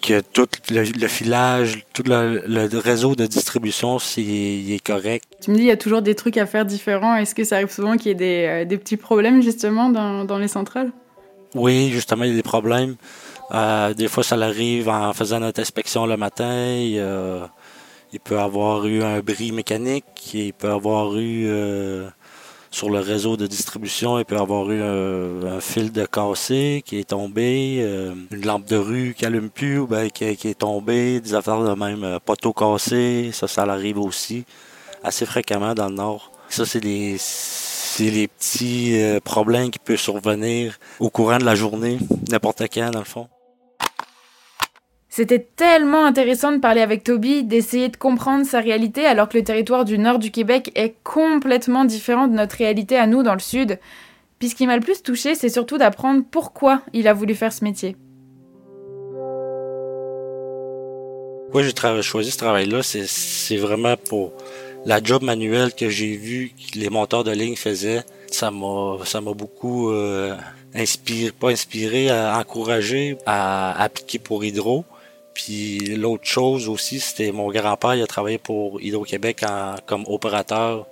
que 0.00 0.20
tout 0.20 0.48
le, 0.70 0.82
le 0.84 1.08
filage, 1.08 1.84
tout 1.92 2.02
le, 2.06 2.42
le 2.46 2.78
réseau 2.78 3.14
de 3.14 3.26
distribution, 3.26 3.98
c'est 3.98 4.22
il 4.22 4.72
est 4.72 4.84
correct. 4.84 5.24
Tu 5.42 5.50
me 5.50 5.56
dis, 5.56 5.62
il 5.62 5.66
y 5.66 5.70
a 5.70 5.76
toujours 5.76 6.02
des 6.02 6.14
trucs 6.14 6.36
à 6.36 6.46
faire 6.46 6.64
différents. 6.64 7.16
Est-ce 7.16 7.34
que 7.34 7.44
ça 7.44 7.56
arrive 7.56 7.70
souvent 7.70 7.96
qu'il 7.96 8.08
y 8.08 8.10
ait 8.10 8.14
des, 8.14 8.46
euh, 8.48 8.64
des 8.64 8.78
petits 8.78 8.96
problèmes 8.96 9.42
justement 9.42 9.88
dans, 9.90 10.24
dans 10.24 10.38
les 10.38 10.48
centrales? 10.48 10.90
Oui, 11.54 11.90
justement, 11.90 12.24
il 12.24 12.30
y 12.30 12.32
a 12.32 12.36
des 12.36 12.42
problèmes. 12.42 12.96
Euh, 13.52 13.92
des 13.94 14.08
fois, 14.08 14.22
ça 14.22 14.36
arrive 14.36 14.88
en 14.88 15.12
faisant 15.12 15.40
notre 15.40 15.60
inspection 15.60 16.06
le 16.06 16.16
matin. 16.16 16.74
Il, 16.76 16.98
euh, 16.98 17.44
il 18.12 18.20
peut 18.20 18.38
avoir 18.38 18.86
eu 18.86 19.02
un 19.02 19.20
bris 19.20 19.52
mécanique, 19.52 20.04
il 20.34 20.52
peut 20.52 20.70
avoir 20.70 21.16
eu 21.16 21.46
euh, 21.46 22.08
sur 22.70 22.88
le 22.88 23.00
réseau 23.00 23.36
de 23.36 23.46
distribution, 23.46 24.18
il 24.18 24.24
peut 24.24 24.36
avoir 24.36 24.70
eu 24.70 24.80
un, 24.80 25.60
fil 25.60 25.90
de 25.90 26.06
cassé 26.06 26.82
qui 26.86 26.98
est 27.00 27.10
tombé, 27.10 27.78
euh, 27.80 28.14
une 28.30 28.46
lampe 28.46 28.66
de 28.66 28.76
rue 28.76 29.14
qui 29.16 29.26
allume 29.26 29.50
plus, 29.50 29.80
ou 29.80 29.86
ben, 29.86 30.08
qui, 30.10 30.24
est 30.24 30.58
tombée, 30.58 31.20
des 31.20 31.34
affaires 31.34 31.62
de 31.62 31.74
même, 31.74 32.04
euh, 32.04 32.18
poteau 32.24 32.52
cassé, 32.52 33.30
ça, 33.32 33.48
ça 33.48 33.62
arrive 33.64 33.98
aussi 33.98 34.44
assez 35.02 35.26
fréquemment 35.26 35.74
dans 35.74 35.88
le 35.88 35.94
Nord. 35.94 36.30
Ça, 36.48 36.64
c'est 36.64 36.82
les, 36.82 37.16
c'est 37.18 38.10
les 38.10 38.28
petits 38.28 39.00
euh, 39.00 39.20
problèmes 39.20 39.70
qui 39.70 39.78
peuvent 39.78 39.96
survenir 39.96 40.78
au 41.00 41.10
courant 41.10 41.38
de 41.38 41.44
la 41.44 41.54
journée, 41.56 41.98
n'importe 42.30 42.62
quand, 42.72 42.90
dans 42.90 43.00
le 43.00 43.04
fond. 43.04 43.28
C'était 45.20 45.46
tellement 45.54 46.06
intéressant 46.06 46.50
de 46.50 46.60
parler 46.60 46.80
avec 46.80 47.04
Toby, 47.04 47.44
d'essayer 47.44 47.90
de 47.90 47.96
comprendre 47.98 48.46
sa 48.46 48.58
réalité 48.58 49.04
alors 49.04 49.28
que 49.28 49.36
le 49.36 49.44
territoire 49.44 49.84
du 49.84 49.98
nord 49.98 50.18
du 50.18 50.30
Québec 50.30 50.72
est 50.74 50.94
complètement 51.04 51.84
différent 51.84 52.26
de 52.26 52.32
notre 52.32 52.56
réalité 52.56 52.96
à 52.96 53.06
nous 53.06 53.22
dans 53.22 53.34
le 53.34 53.38
sud. 53.38 53.78
Puis 54.38 54.48
ce 54.48 54.54
qui 54.54 54.66
m'a 54.66 54.76
le 54.76 54.80
plus 54.80 55.02
touché, 55.02 55.34
c'est 55.34 55.50
surtout 55.50 55.76
d'apprendre 55.76 56.22
pourquoi 56.30 56.80
il 56.94 57.06
a 57.06 57.12
voulu 57.12 57.34
faire 57.34 57.52
ce 57.52 57.64
métier. 57.64 57.96
Pourquoi 61.44 61.64
j'ai 61.64 62.02
choisi 62.02 62.30
ce 62.30 62.38
travail-là, 62.38 62.82
c'est, 62.82 63.56
vraiment 63.58 63.98
pour 63.98 64.32
la 64.86 65.02
job 65.02 65.22
manuelle 65.22 65.74
que 65.74 65.90
j'ai 65.90 66.16
vu 66.16 66.52
que 66.72 66.78
les 66.78 66.88
monteurs 66.88 67.24
de 67.24 67.32
ligne 67.32 67.56
faisaient. 67.56 68.04
Ça 68.30 68.50
m'a, 68.50 68.96
beaucoup 69.34 69.90
euh, 69.90 70.34
inspiré, 70.74 71.30
pas 71.30 71.50
inspiré, 71.50 72.10
encouragé 72.10 73.18
à 73.26 73.82
appliquer 73.82 74.18
pour 74.18 74.42
Hydro. 74.42 74.86
Puis 75.34 75.78
l'autre 75.96 76.24
chose 76.26 76.68
aussi, 76.68 77.00
c'était 77.00 77.32
mon 77.32 77.50
grand-père, 77.50 77.94
il 77.94 78.02
a 78.02 78.06
travaillé 78.06 78.38
pour 78.38 78.80
Hydro-Québec 78.80 79.42
en- 79.48 79.76
comme 79.86 80.04
opérateur 80.06 80.86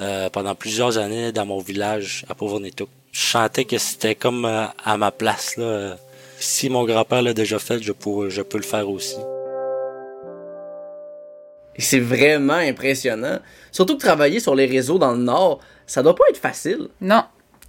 euh, 0.00 0.28
pendant 0.30 0.54
plusieurs 0.54 0.98
années 0.98 1.32
dans 1.32 1.46
mon 1.46 1.58
village 1.58 2.24
à 2.28 2.34
Pauvre-Nétouk. 2.34 2.88
Je 3.12 3.20
sentais 3.20 3.64
que 3.64 3.78
c'était 3.78 4.14
comme 4.14 4.44
euh, 4.44 4.64
à 4.84 4.96
ma 4.96 5.10
place. 5.10 5.56
Là. 5.56 5.96
Si 6.38 6.68
mon 6.70 6.84
grand-père 6.84 7.22
l'a 7.22 7.34
déjà 7.34 7.58
fait, 7.58 7.82
je, 7.82 7.92
je 8.28 8.42
peux 8.42 8.58
le 8.58 8.62
faire 8.64 8.88
aussi. 8.88 9.16
C'est 11.78 12.00
vraiment 12.00 12.52
impressionnant. 12.54 13.38
Surtout 13.70 13.96
que 13.96 14.02
travailler 14.02 14.40
sur 14.40 14.54
les 14.54 14.66
réseaux 14.66 14.98
dans 14.98 15.12
le 15.12 15.18
Nord, 15.22 15.60
ça 15.86 16.02
doit 16.02 16.14
pas 16.14 16.24
être 16.30 16.36
facile. 16.38 16.88
Non. 17.00 17.24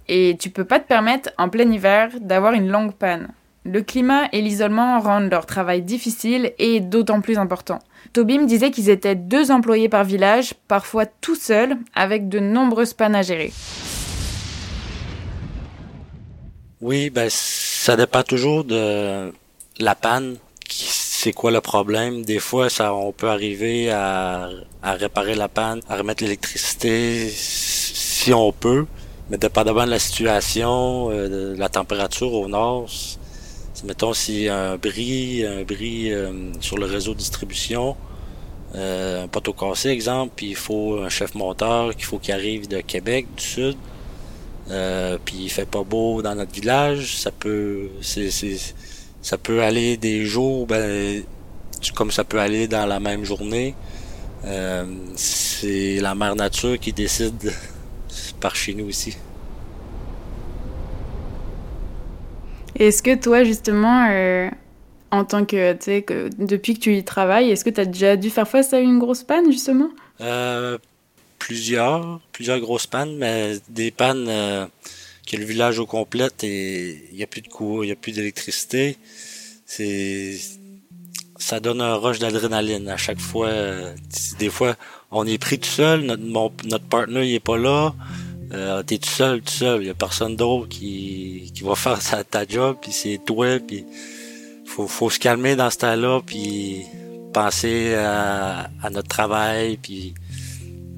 Et 0.08 0.36
tu 0.38 0.50
peux 0.50 0.66
pas 0.66 0.78
te 0.78 0.86
permettre, 0.86 1.30
en 1.38 1.48
plein 1.48 1.70
hiver, 1.70 2.10
d'avoir 2.20 2.52
une 2.52 2.68
longue 2.68 2.92
panne. 2.94 3.28
Le 3.66 3.80
climat 3.80 4.28
et 4.32 4.42
l'isolement 4.42 5.00
rendent 5.00 5.30
leur 5.30 5.46
travail 5.46 5.80
difficile 5.80 6.52
et 6.58 6.80
d'autant 6.80 7.22
plus 7.22 7.38
important. 7.38 7.78
Toby 8.12 8.38
me 8.38 8.46
disait 8.46 8.70
qu'ils 8.70 8.90
étaient 8.90 9.14
deux 9.14 9.50
employés 9.50 9.88
par 9.88 10.04
village, 10.04 10.52
parfois 10.68 11.06
tout 11.06 11.34
seuls, 11.34 11.78
avec 11.94 12.28
de 12.28 12.40
nombreuses 12.40 12.92
pannes 12.92 13.14
à 13.14 13.22
gérer. 13.22 13.52
Oui, 16.82 17.08
ben 17.08 17.28
ça 17.30 17.96
dépend 17.96 18.22
toujours 18.22 18.64
de 18.64 19.32
la 19.78 19.94
panne. 19.94 20.36
C'est 20.68 21.32
quoi 21.32 21.50
le 21.50 21.62
problème? 21.62 22.22
Des 22.22 22.40
fois, 22.40 22.68
ça, 22.68 22.92
on 22.92 23.12
peut 23.12 23.30
arriver 23.30 23.90
à, 23.90 24.50
à 24.82 24.92
réparer 24.92 25.36
la 25.36 25.48
panne, 25.48 25.80
à 25.88 25.96
remettre 25.96 26.22
l'électricité 26.22 27.30
si 27.30 28.34
on 28.34 28.52
peut. 28.52 28.84
Mais 29.30 29.38
dépendamment 29.38 29.86
de 29.86 29.90
la 29.90 29.98
situation, 29.98 31.10
euh, 31.10 31.54
de 31.54 31.58
la 31.58 31.70
température 31.70 32.34
au 32.34 32.46
nord, 32.46 32.90
mettons 33.84 34.12
a 34.12 34.54
un 34.54 34.76
bris, 34.76 35.44
un 35.44 35.62
bris 35.62 36.12
euh, 36.12 36.52
sur 36.60 36.78
le 36.78 36.86
réseau 36.86 37.12
de 37.12 37.18
distribution, 37.18 37.96
euh, 38.74 39.24
un 39.24 39.28
poteau 39.28 39.52
cassé 39.52 39.90
exemple, 39.90 40.32
puis 40.34 40.46
il 40.50 40.56
faut 40.56 41.00
un 41.00 41.08
chef 41.08 41.34
monteur 41.34 41.94
qu'il 41.94 42.04
faut 42.04 42.18
qu'il 42.18 42.34
arrive 42.34 42.66
de 42.66 42.80
Québec, 42.80 43.26
du 43.36 43.42
sud, 43.42 43.76
euh, 44.70 45.18
puis 45.24 45.36
il 45.44 45.50
fait 45.50 45.68
pas 45.68 45.82
beau 45.82 46.22
dans 46.22 46.34
notre 46.34 46.52
village, 46.52 47.16
ça 47.18 47.30
peut 47.30 47.88
ça 49.22 49.38
peut 49.38 49.62
aller 49.62 49.96
des 49.96 50.24
jours 50.24 50.66
ben, 50.66 51.22
comme 51.94 52.10
ça 52.10 52.24
peut 52.24 52.40
aller 52.40 52.66
dans 52.66 52.86
la 52.86 53.00
même 53.00 53.24
journée. 53.24 53.74
C'est 55.16 55.98
la 56.00 56.14
mère 56.14 56.36
nature 56.36 56.78
qui 56.78 56.92
décide 56.92 57.52
par 58.40 58.54
chez 58.54 58.74
nous 58.74 58.88
aussi. 58.88 59.16
Est-ce 62.84 63.02
que 63.02 63.14
toi, 63.14 63.44
justement, 63.44 64.08
euh, 64.10 64.50
en 65.10 65.24
tant 65.24 65.44
que, 65.44 65.72
tu 65.72 65.78
sais, 65.80 66.02
que 66.02 66.28
depuis 66.38 66.74
que 66.74 66.80
tu 66.80 66.96
y 66.96 67.04
travailles, 67.04 67.50
est-ce 67.50 67.64
que 67.64 67.70
tu 67.70 67.80
as 67.80 67.86
déjà 67.86 68.16
dû 68.16 68.30
faire 68.30 68.46
face 68.46 68.72
à 68.74 68.80
une 68.80 68.98
grosse 68.98 69.22
panne, 69.22 69.50
justement? 69.50 69.88
Euh, 70.20 70.78
Plusieurs, 71.38 72.20
plusieurs 72.32 72.58
grosses 72.60 72.86
pannes, 72.86 73.16
mais 73.18 73.58
des 73.68 73.90
pannes 73.90 74.26
euh, 74.28 74.66
que 75.26 75.36
le 75.36 75.44
village 75.44 75.78
au 75.78 75.84
complet 75.84 76.28
et 76.42 77.08
il 77.10 77.16
n'y 77.16 77.22
a 77.22 77.26
plus 77.26 77.42
de 77.42 77.48
courant, 77.48 77.82
il 77.82 77.86
n'y 77.86 77.92
a 77.92 77.96
plus 77.96 78.12
d'électricité. 78.12 78.96
C'est 79.66 80.38
ça 81.36 81.60
donne 81.60 81.82
un 81.82 81.96
rush 81.96 82.18
d'adrénaline 82.18 82.88
à 82.88 82.96
chaque 82.96 83.20
fois. 83.20 83.50
Des 84.38 84.48
fois, 84.48 84.74
on 85.10 85.26
est 85.26 85.36
pris 85.36 85.58
tout 85.58 85.68
seul, 85.68 86.00
notre, 86.02 86.66
notre 86.66 86.86
partner 86.86 87.28
il 87.28 87.34
est 87.34 87.40
pas 87.40 87.58
là. 87.58 87.94
Euh, 88.54 88.82
t'es 88.84 88.98
tout 88.98 89.10
seul, 89.10 89.40
tout 89.40 89.52
seul. 89.52 89.84
Y 89.84 89.90
a 89.90 89.94
personne 89.94 90.36
d'autre 90.36 90.68
qui, 90.68 91.50
qui 91.54 91.62
va 91.64 91.74
faire 91.74 91.98
ta, 92.24 92.46
job, 92.46 92.76
puis 92.80 92.92
c'est 92.92 93.18
toi, 93.24 93.58
puis 93.58 93.84
faut, 94.64 94.86
faut 94.86 95.10
se 95.10 95.18
calmer 95.18 95.56
dans 95.56 95.70
ce 95.70 95.78
temps-là, 95.78 96.20
puis 96.24 96.84
penser 97.32 97.94
à, 97.94 98.68
notre 98.92 99.08
travail, 99.08 99.76
puis 99.76 100.14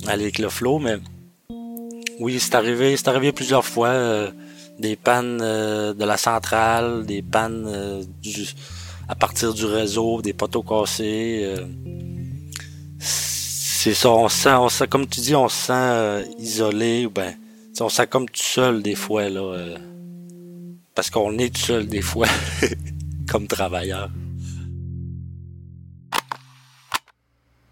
aller 0.06 0.24
avec 0.24 0.38
le 0.38 0.50
flow. 0.50 0.78
Mais 0.78 0.98
oui, 2.20 2.38
c'est 2.38 2.54
arrivé, 2.54 2.96
c'est 2.96 3.08
arrivé 3.08 3.32
plusieurs 3.32 3.64
fois. 3.64 3.88
Euh, 3.88 4.30
des 4.78 4.94
pannes 4.94 5.40
euh, 5.40 5.94
de 5.94 6.04
la 6.04 6.18
centrale, 6.18 7.06
des 7.06 7.22
pannes 7.22 8.06
du, 8.22 8.46
à 9.08 9.14
partir 9.14 9.54
du 9.54 9.64
réseau, 9.64 10.20
des 10.20 10.34
poteaux 10.34 10.62
cassés. 10.62 11.54
c'est 12.98 13.94
ça, 13.94 14.10
on 14.10 14.28
sent, 14.28 14.52
on 14.52 14.68
sent, 14.68 14.86
comme 14.88 15.06
tu 15.06 15.20
dis, 15.20 15.34
on 15.34 15.48
se 15.48 15.56
sent 15.56 16.28
isolé, 16.38 17.06
ou 17.06 17.10
on 17.80 17.88
sent 17.88 18.06
comme 18.06 18.28
tout 18.28 18.42
seul 18.42 18.82
des 18.82 18.94
fois, 18.94 19.28
là. 19.28 19.40
Euh, 19.40 19.76
parce 20.94 21.10
qu'on 21.10 21.38
est 21.38 21.54
tout 21.54 21.60
seul 21.60 21.86
des 21.86 22.00
fois, 22.00 22.26
comme 23.30 23.46
travailleur. 23.46 24.10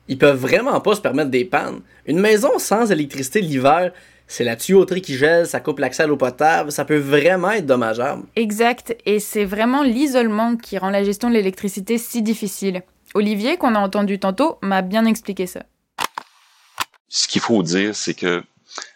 Ils 0.09 0.19
peuvent 0.19 0.39
vraiment 0.39 0.81
pas 0.81 0.95
se 0.95 1.01
permettre 1.01 1.31
des 1.31 1.47
pannes. 1.47 1.81
Une 2.07 2.21
maison 2.21 2.59
sans 2.59 2.91
électricité 2.93 3.41
l'hiver, 3.41 3.93
c'est 4.27 4.45
la 4.45 4.57
tuyauterie 4.57 5.01
qui 5.01 5.17
gèle, 5.17 5.47
ça 5.47 5.61
coupe 5.61 5.79
l'accès 5.79 6.03
à 6.03 6.07
l'eau 6.07 6.19
potable, 6.19 6.71
ça 6.71 6.85
peut 6.85 6.99
vraiment 6.99 7.53
être 7.53 7.65
dommageable. 7.65 8.25
Exact, 8.37 8.95
et 9.07 9.19
c'est 9.19 9.47
vraiment 9.47 9.83
l'isolement 9.83 10.57
qui 10.57 10.77
rend 10.77 10.91
la 10.91 11.05
gestion 11.05 11.31
de 11.31 11.35
l'électricité 11.35 11.97
si 11.97 12.21
difficile. 12.21 12.83
Olivier, 13.15 13.57
qu'on 13.57 13.75
a 13.75 13.79
entendu 13.79 14.19
tantôt, 14.19 14.59
m'a 14.61 14.83
bien 14.83 15.07
expliqué 15.07 15.47
ça. 15.47 15.63
Ce 17.09 17.29
qu'il 17.29 17.41
faut 17.41 17.63
dire, 17.63 17.95
c'est 17.95 18.15
que 18.15 18.43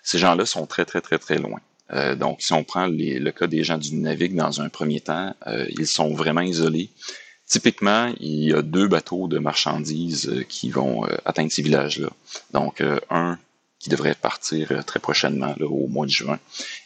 ces 0.03 0.19
gens-là 0.19 0.47
sont 0.47 0.67
très, 0.67 0.85
très, 0.85 1.01
très, 1.01 1.19
très 1.19 1.39
loin. 1.39 1.61
Euh, 1.93 2.15
donc, 2.15 2.43
si 2.43 2.53
on 2.53 2.65
prend 2.65 2.87
le 2.87 3.31
cas 3.31 3.47
des 3.47 3.65
gens 3.65 3.79
du 3.79 3.95
Navig 3.95 4.35
dans 4.35 4.61
un 4.61 4.69
premier 4.69 5.01
temps, 5.01 5.35
euh, 5.47 5.67
ils 5.71 5.87
sont 5.87 6.15
vraiment 6.15 6.43
isolés. 6.43 6.91
Typiquement, 7.47 8.13
il 8.21 8.45
y 8.45 8.53
a 8.53 8.61
deux 8.61 8.89
bateaux 8.89 9.27
de 9.27 9.39
marchandises 9.39 10.29
euh, 10.29 10.43
qui 10.43 10.71
vont 10.71 11.05
atteindre 11.25 11.51
ces 11.51 11.63
villages-là. 11.63 12.11
Donc, 12.53 12.83
un 13.11 13.39
qui 13.79 13.91
devrait 13.91 14.17
partir 14.17 14.85
très 14.85 14.99
prochainement, 14.99 15.55
au 15.61 15.87
mois 15.87 16.05
de 16.05 16.11
juin, 16.11 16.41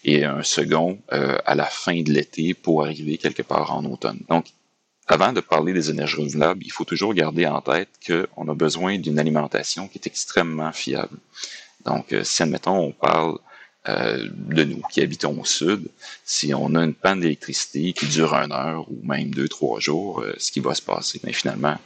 et 0.05 0.27
un 0.27 0.43
second 0.43 0.99
à 1.09 1.55
la 1.55 1.65
fin 1.65 2.03
de 2.03 2.13
l'été 2.13 2.53
pour 2.53 2.85
arriver 2.85 3.17
quelque 3.17 3.43
part 3.43 3.73
en 3.73 3.83
automne. 3.87 4.21
Donc, 4.29 4.45
avant 5.07 5.33
de 5.33 5.41
parler 5.41 5.73
des 5.73 5.91
énergies 5.91 6.17
renouvelables, 6.17 6.63
il 6.65 6.71
faut 6.71 6.85
toujours 6.85 7.15
garder 7.15 7.47
en 7.47 7.63
tête 7.63 7.89
qu'on 8.07 8.49
a 8.49 8.55
besoin 8.55 8.99
d'une 8.99 9.19
alimentation 9.19 9.89
qui 9.89 9.99
est 9.99 10.07
extrêmement 10.07 10.71
fiable. 10.73 11.17
Donc, 11.85 12.13
euh, 12.13 12.25
si, 12.25 12.43
admettons, 12.43 12.79
on 12.79 12.93
parle 12.93 13.39
euh, 13.89 14.29
de 14.33 14.65
nous 14.65 14.83
qui 14.91 15.01
habitons 15.01 15.41
au 15.41 15.45
sud, 15.45 15.89
si 16.25 16.55
on 16.55 16.75
a 16.75 16.85
une 16.85 16.95
panne 16.95 17.21
d'électricité 17.21 17.93
qui 17.93 18.07
dure 18.07 18.35
une 18.35 18.53
heure 18.53 18.91
ou 18.91 19.01
même 19.05 19.31
deux, 19.31 19.49
trois 19.49 19.81
jours, 19.81 20.21
euh, 20.21 20.35
ce 20.39 20.53
qui 20.53 20.61
va 20.61 20.75
se 20.75 20.83
passer, 20.83 21.21
mais 21.25 21.33
finalement, 21.33 21.77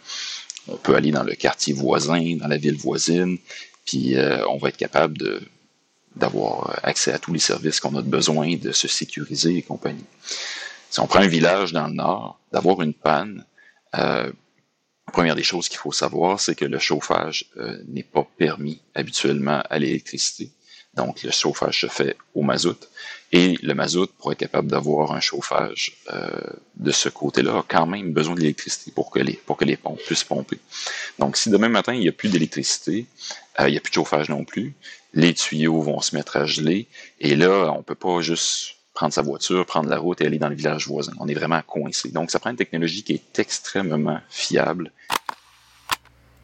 on 0.69 0.77
peut 0.77 0.95
aller 0.95 1.11
dans 1.11 1.23
le 1.23 1.35
quartier 1.35 1.73
voisin, 1.73 2.37
dans 2.37 2.49
la 2.49 2.57
ville 2.57 2.77
voisine, 2.77 3.39
puis 3.85 4.17
on 4.49 4.59
va 4.59 4.71
être 4.71 4.77
capable 4.77 5.17
de 5.17 5.41
d'avoir 6.17 6.81
accès 6.83 7.13
à 7.13 7.19
tous 7.19 7.33
les 7.33 7.39
services 7.39 7.79
qu'on 7.79 7.95
a 7.95 8.03
besoin, 8.03 8.57
de 8.57 8.73
se 8.73 8.89
sécuriser 8.89 9.59
et 9.59 9.63
compagnie. 9.63 10.07
Si 10.91 10.99
on 10.99 11.07
prend 11.07 11.21
un 11.21 11.29
village 11.29 11.73
dans 11.73 11.87
le 11.87 11.93
nord, 11.93 12.41
d'avoir 12.51 12.81
une 12.81 12.95
panne, 12.95 13.45
première 15.13 15.35
des 15.35 15.43
choses 15.43 15.69
qu'il 15.69 15.79
faut 15.79 15.93
savoir, 15.93 16.41
c'est 16.41 16.55
que 16.55 16.65
le 16.65 16.79
chauffage 16.79 17.47
euh, 17.57 17.79
n'est 17.89 18.03
pas 18.03 18.27
permis 18.37 18.81
habituellement 18.95 19.63
à 19.71 19.79
l'électricité. 19.79 20.51
Donc, 20.95 21.23
le 21.23 21.31
chauffage 21.31 21.83
se 21.83 21.87
fait 21.89 22.17
au 22.35 22.43
mazout. 22.43 22.89
Et 23.31 23.57
le 23.63 23.75
mazout, 23.75 24.11
pour 24.19 24.33
être 24.33 24.39
capable 24.39 24.69
d'avoir 24.69 25.13
un 25.13 25.21
chauffage 25.21 25.93
euh, 26.13 26.31
de 26.77 26.91
ce 26.91 27.09
côté-là, 27.09 27.59
a 27.59 27.65
quand 27.69 27.87
même 27.87 28.13
besoin 28.13 28.35
d'électricité 28.35 28.93
pour 28.93 29.11
que 29.11 29.19
les 29.19 29.35
pour 29.35 29.57
que 29.59 29.65
les 29.65 29.77
pompes 29.77 30.01
puissent 30.07 30.25
pomper. 30.25 30.59
Donc, 31.19 31.37
si 31.37 31.51
demain 31.51 31.69
matin, 31.69 31.93
il 31.93 32.01
n'y 32.01 32.09
a 32.09 32.13
plus 32.13 32.31
d'électricité, 32.31 33.07
euh, 33.61 33.69
il 33.69 33.73
n'y 33.73 33.77
a 33.77 33.81
plus 33.81 33.91
de 33.91 33.95
chauffage 33.95 34.31
non 34.31 34.45
plus, 34.45 34.75
les 35.13 35.35
tuyaux 35.35 35.83
vont 35.83 36.01
se 36.01 36.15
mettre 36.17 36.37
à 36.37 36.47
geler. 36.47 36.87
Et 37.21 37.37
là, 37.37 37.73
on 37.77 37.83
peut 37.83 37.95
pas 37.95 38.21
juste 38.23 38.76
prendre 38.97 39.13
sa 39.13 39.23
voiture, 39.23 39.65
prendre 39.65 39.89
la 39.89 39.99
route 39.99 40.21
et 40.23 40.27
aller 40.27 40.39
dans 40.39 40.49
le 40.49 40.57
village 40.57 40.89
voisin. 40.89 41.13
On 41.21 41.29
est 41.29 41.35
vraiment 41.35 41.61
coincé. 41.65 42.11
Donc, 42.11 42.31
ça 42.31 42.41
prend 42.41 42.51
une 42.51 42.57
technologie 42.57 43.05
qui 43.05 43.13
est 43.13 43.39
extrêmement 43.39 44.19
fiable. 44.29 44.91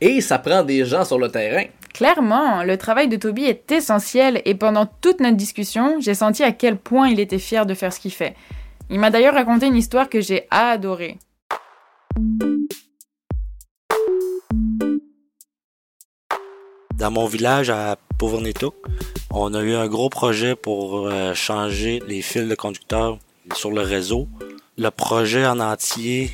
Et 0.01 0.21
ça 0.21 0.39
prend 0.39 0.63
des 0.63 0.85
gens 0.85 1.05
sur 1.05 1.19
le 1.19 1.31
terrain. 1.31 1.65
Clairement, 1.95 2.63
le 2.63 2.77
travail 2.77 3.09
de 3.09 3.17
Toby 3.17 3.45
est 3.45 3.73
essentiel 3.73 4.43
et 4.45 4.55
pendant 4.55 4.87
toute 5.01 5.21
notre 5.21 5.37
discussion, 5.37 5.99
j'ai 6.01 6.15
senti 6.15 6.43
à 6.43 6.53
quel 6.53 6.77
point 6.77 7.09
il 7.09 7.21
était 7.21 7.39
fier 7.39 7.67
de 7.67 7.75
faire 7.75 7.93
ce 7.93 8.01
qu'il 8.01 8.13
fait. 8.13 8.35
Il 8.91 8.99
m'a 8.99 9.11
d'ailleurs 9.11 9.35
raconté 9.35 9.67
une 9.67 9.77
histoire 9.77 10.09
que 10.09 10.21
j'ai 10.21 10.47
adorée. 10.51 11.19
Dans 16.95 17.11
mon 17.11 17.27
village 17.27 17.71
à 17.71 17.97
Pauverneto, 18.19 18.75
on 19.35 19.55
a 19.55 19.63
eu 19.63 19.75
un 19.75 19.89
gros 19.89 20.11
projet 20.11 20.55
pour 20.55 21.09
euh, 21.09 21.35
changer 21.35 22.03
les 22.07 22.23
fils 22.23 22.49
de 22.49 22.55
conducteurs 22.55 23.19
sur 23.55 23.71
le 23.71 23.81
réseau. 23.81 24.29
Le 24.77 24.91
projet 24.91 25.47
en 25.47 25.59
entier 25.59 26.31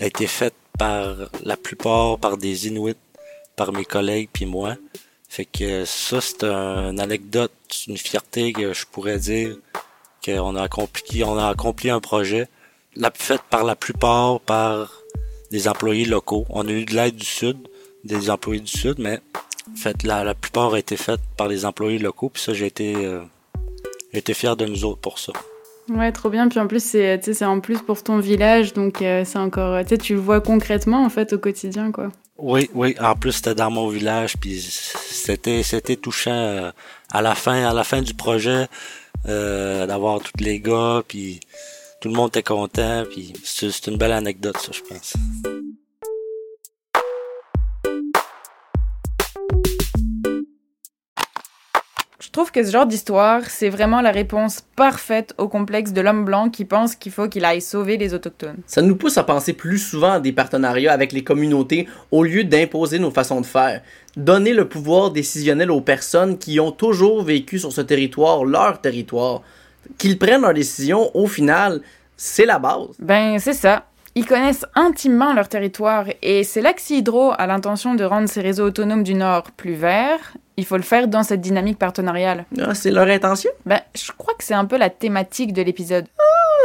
a 0.00 0.06
été 0.06 0.26
fait 0.26 0.54
par 0.78 1.16
la 1.42 1.56
plupart 1.56 2.18
par 2.18 2.36
des 2.36 2.68
Inuits, 2.68 2.94
par 3.56 3.72
mes 3.72 3.84
collègues 3.84 4.28
puis 4.32 4.46
moi. 4.46 4.76
Fait 5.28 5.46
que 5.46 5.84
ça, 5.84 6.20
c'est 6.20 6.44
une 6.44 7.00
anecdote, 7.00 7.52
une 7.88 7.98
fierté 7.98 8.52
que 8.52 8.72
je 8.72 8.86
pourrais 8.86 9.18
dire 9.18 9.56
qu'on 10.24 10.56
a 10.56 10.62
accompli, 10.62 11.24
on 11.24 11.36
a 11.36 11.48
accompli 11.48 11.90
un 11.90 12.00
projet 12.00 12.48
la, 12.94 13.10
fait 13.14 13.40
par 13.50 13.64
la 13.64 13.76
plupart 13.76 14.40
par 14.40 14.92
des 15.50 15.68
employés 15.68 16.04
locaux. 16.04 16.46
On 16.50 16.66
a 16.66 16.70
eu 16.70 16.84
de 16.84 16.94
l'aide 16.94 17.16
du 17.16 17.26
Sud, 17.26 17.56
des 18.04 18.30
employés 18.30 18.60
du 18.60 18.72
Sud, 18.72 18.96
mais 18.98 19.20
fait, 19.74 20.02
la, 20.02 20.24
la 20.24 20.34
plupart 20.34 20.74
a 20.74 20.78
été 20.78 20.96
faite 20.96 21.20
par 21.36 21.48
les 21.48 21.64
employés 21.64 21.98
locaux, 21.98 22.28
puis 22.28 22.42
ça, 22.42 22.52
j'ai 22.52 22.66
été, 22.66 22.94
euh, 22.96 23.22
été 24.12 24.34
fier 24.34 24.56
de 24.56 24.66
nous 24.66 24.84
autres 24.84 25.00
pour 25.00 25.18
ça. 25.18 25.32
Ouais, 25.88 26.10
trop 26.12 26.30
bien. 26.30 26.48
Puis 26.48 26.58
en 26.58 26.66
plus, 26.66 26.82
c'est, 26.82 27.20
c'est 27.22 27.44
en 27.44 27.60
plus 27.60 27.80
pour 27.80 28.02
ton 28.02 28.18
village, 28.18 28.72
donc 28.72 29.02
euh, 29.02 29.24
c'est 29.24 29.38
encore, 29.38 29.84
tu 29.84 29.96
tu 29.98 30.14
le 30.14 30.20
vois 30.20 30.40
concrètement 30.40 31.04
en 31.04 31.08
fait 31.10 31.32
au 31.32 31.38
quotidien, 31.38 31.92
quoi. 31.92 32.10
Oui, 32.38 32.68
oui. 32.74 32.94
En 33.00 33.14
plus, 33.14 33.32
c'était 33.32 33.54
dans 33.54 33.70
mon 33.70 33.88
village, 33.88 34.36
puis 34.36 34.60
c'était, 34.60 35.62
c'était 35.62 35.96
touchant. 35.96 36.32
Euh, 36.32 36.70
à 37.10 37.22
la 37.22 37.34
fin, 37.34 37.64
à 37.64 37.72
la 37.72 37.84
fin 37.84 38.02
du 38.02 38.14
projet, 38.14 38.66
euh, 39.26 39.86
d'avoir 39.86 40.20
tous 40.20 40.42
les 40.42 40.60
gars, 40.60 41.02
puis 41.06 41.40
tout 42.00 42.08
le 42.08 42.14
monde 42.14 42.28
était 42.28 42.42
content, 42.42 43.04
puis 43.10 43.32
c'est 43.44 43.86
une 43.86 43.96
belle 43.96 44.12
anecdote, 44.12 44.58
ça, 44.58 44.72
je 44.72 44.82
pense. 44.82 45.14
Trouve 52.36 52.52
que 52.52 52.62
ce 52.62 52.70
genre 52.70 52.84
d'histoire, 52.84 53.48
c'est 53.48 53.70
vraiment 53.70 54.02
la 54.02 54.10
réponse 54.10 54.60
parfaite 54.76 55.32
au 55.38 55.48
complexe 55.48 55.94
de 55.94 56.02
l'homme 56.02 56.26
blanc 56.26 56.50
qui 56.50 56.66
pense 56.66 56.94
qu'il 56.94 57.10
faut 57.10 57.28
qu'il 57.28 57.46
aille 57.46 57.62
sauver 57.62 57.96
les 57.96 58.12
autochtones. 58.12 58.58
Ça 58.66 58.82
nous 58.82 58.94
pousse 58.94 59.16
à 59.16 59.24
penser 59.24 59.54
plus 59.54 59.78
souvent 59.78 60.12
à 60.12 60.20
des 60.20 60.32
partenariats 60.32 60.92
avec 60.92 61.12
les 61.12 61.24
communautés 61.24 61.88
au 62.10 62.24
lieu 62.24 62.44
d'imposer 62.44 62.98
nos 62.98 63.10
façons 63.10 63.40
de 63.40 63.46
faire. 63.46 63.80
Donner 64.18 64.52
le 64.52 64.68
pouvoir 64.68 65.12
décisionnel 65.12 65.70
aux 65.70 65.80
personnes 65.80 66.36
qui 66.36 66.60
ont 66.60 66.72
toujours 66.72 67.22
vécu 67.22 67.58
sur 67.58 67.72
ce 67.72 67.80
territoire, 67.80 68.44
leur 68.44 68.82
territoire. 68.82 69.40
Qu'ils 69.96 70.18
prennent 70.18 70.42
leurs 70.42 70.52
décisions, 70.52 71.10
au 71.16 71.28
final, 71.28 71.80
c'est 72.18 72.44
la 72.44 72.58
base. 72.58 72.88
Ben, 72.98 73.38
c'est 73.38 73.54
ça. 73.54 73.86
Ils 74.18 74.24
connaissent 74.24 74.64
intimement 74.74 75.34
leur 75.34 75.46
territoire 75.46 76.06
et 76.22 76.42
c'est 76.42 76.62
là 76.62 76.72
que 76.72 76.80
si 76.80 76.96
Hydro 76.96 77.32
a 77.36 77.46
l'intention 77.46 77.94
de 77.94 78.02
rendre 78.02 78.30
ses 78.30 78.40
réseaux 78.40 78.64
autonomes 78.64 79.02
du 79.02 79.12
Nord 79.12 79.50
plus 79.50 79.74
verts, 79.74 80.38
il 80.56 80.64
faut 80.64 80.78
le 80.78 80.82
faire 80.82 81.06
dans 81.06 81.22
cette 81.22 81.42
dynamique 81.42 81.78
partenariale. 81.78 82.46
Ah, 82.58 82.74
c'est 82.74 82.90
leur 82.90 83.08
intention? 83.08 83.50
Ben, 83.66 83.78
je 83.94 84.10
crois 84.16 84.32
que 84.32 84.42
c'est 84.42 84.54
un 84.54 84.64
peu 84.64 84.78
la 84.78 84.88
thématique 84.88 85.52
de 85.52 85.60
l'épisode. 85.60 86.06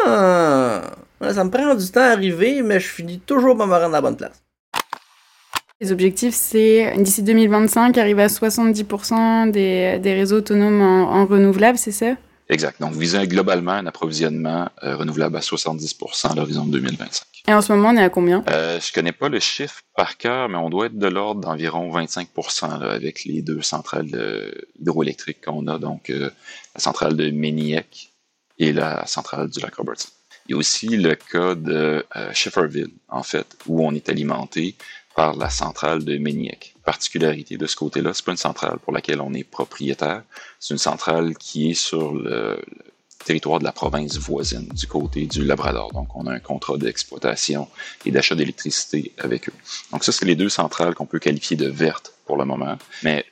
Ah, 0.05 0.81
ça 1.19 1.43
me 1.43 1.49
prend 1.49 1.75
du 1.75 1.91
temps 1.91 1.99
à 1.99 2.13
arriver, 2.13 2.61
mais 2.61 2.79
je 2.79 2.87
finis 2.87 3.19
toujours 3.19 3.57
par 3.57 3.67
me 3.67 3.73
rendre 3.73 3.87
à 3.87 3.89
la 3.89 4.01
bonne 4.01 4.15
place. 4.15 4.41
Les 5.81 5.91
objectifs, 5.91 6.33
c'est 6.33 6.93
d'ici 6.99 7.21
2025, 7.21 7.97
arriver 7.97 8.23
à 8.23 8.27
70% 8.27 9.51
des, 9.51 9.99
des, 9.99 10.13
réseaux 10.13 10.37
autonomes 10.37 10.81
en, 10.81 11.11
en 11.11 11.25
renouvelables, 11.25 11.77
c'est 11.77 11.91
ça? 11.91 12.15
Exact. 12.51 12.81
Donc, 12.81 12.93
viser 12.93 13.27
globalement 13.27 13.71
un 13.71 13.85
approvisionnement 13.87 14.69
euh, 14.83 14.97
renouvelable 14.97 15.37
à 15.37 15.39
70% 15.39 16.31
à 16.31 16.35
l'horizon 16.35 16.65
2025. 16.65 17.25
Et 17.47 17.53
en 17.53 17.61
ce 17.61 17.73
moment, 17.73 17.89
on 17.89 17.97
est 17.97 18.03
à 18.03 18.09
combien? 18.09 18.43
Euh, 18.49 18.79
je 18.79 18.93
connais 18.93 19.13
pas 19.13 19.29
le 19.29 19.39
chiffre 19.39 19.81
par 19.95 20.17
cœur, 20.17 20.49
mais 20.49 20.57
on 20.57 20.69
doit 20.69 20.87
être 20.87 20.97
de 20.97 21.07
l'ordre 21.07 21.41
d'environ 21.41 21.89
25 21.89 22.27
là, 22.61 22.91
avec 22.91 23.23
les 23.23 23.41
deux 23.41 23.61
centrales 23.61 24.09
hydroélectriques 24.79 25.43
qu'on 25.43 25.65
a, 25.67 25.79
donc 25.79 26.09
euh, 26.09 26.29
la 26.75 26.81
centrale 26.81 27.15
de 27.15 27.31
Méniec 27.31 28.11
et 28.59 28.73
la 28.73 29.07
centrale 29.07 29.49
du 29.49 29.59
lac 29.59 29.73
Robertson. 29.75 30.09
Il 30.47 30.51
y 30.51 30.53
a 30.55 30.57
aussi 30.57 30.87
le 30.87 31.15
cas 31.15 31.55
de 31.55 32.05
euh, 32.15 32.33
Schifferville, 32.33 32.91
en 33.09 33.23
fait, 33.23 33.55
où 33.67 33.85
on 33.85 33.93
est 33.93 34.09
alimenté 34.09 34.75
par 35.15 35.35
la 35.35 35.49
centrale 35.49 36.03
de 36.03 36.17
Méniec. 36.17 36.75
Particularité 36.85 37.57
de 37.57 37.67
ce 37.67 37.75
côté-là, 37.75 38.13
c'est 38.13 38.25
pas 38.25 38.31
une 38.31 38.37
centrale 38.37 38.79
pour 38.79 38.93
laquelle 38.93 39.21
on 39.21 39.33
est 39.33 39.43
propriétaire, 39.43 40.23
c'est 40.59 40.73
une 40.73 40.79
centrale 40.79 41.35
qui 41.37 41.71
est 41.71 41.75
sur 41.75 42.13
le, 42.13 42.59
territoire 43.23 43.59
de 43.59 43.63
la 43.63 43.71
province 43.71 44.17
voisine, 44.17 44.67
du 44.73 44.87
côté 44.87 45.25
du 45.25 45.43
Labrador. 45.43 45.91
Donc, 45.93 46.15
on 46.15 46.27
a 46.27 46.33
un 46.33 46.39
contrat 46.39 46.77
d'exploitation 46.77 47.67
et 48.05 48.11
d'achat 48.11 48.35
d'électricité 48.35 49.11
avec 49.17 49.49
eux. 49.49 49.53
Donc, 49.91 50.03
ça, 50.03 50.11
c'est 50.11 50.25
les 50.25 50.35
deux 50.35 50.49
centrales 50.49 50.95
qu'on 50.95 51.05
peut 51.05 51.19
qualifier 51.19 51.57
de 51.57 51.67
vertes 51.67 52.13
pour 52.25 52.37
le 52.37 52.45
moment. 52.45 52.77
Mais 53.03 53.25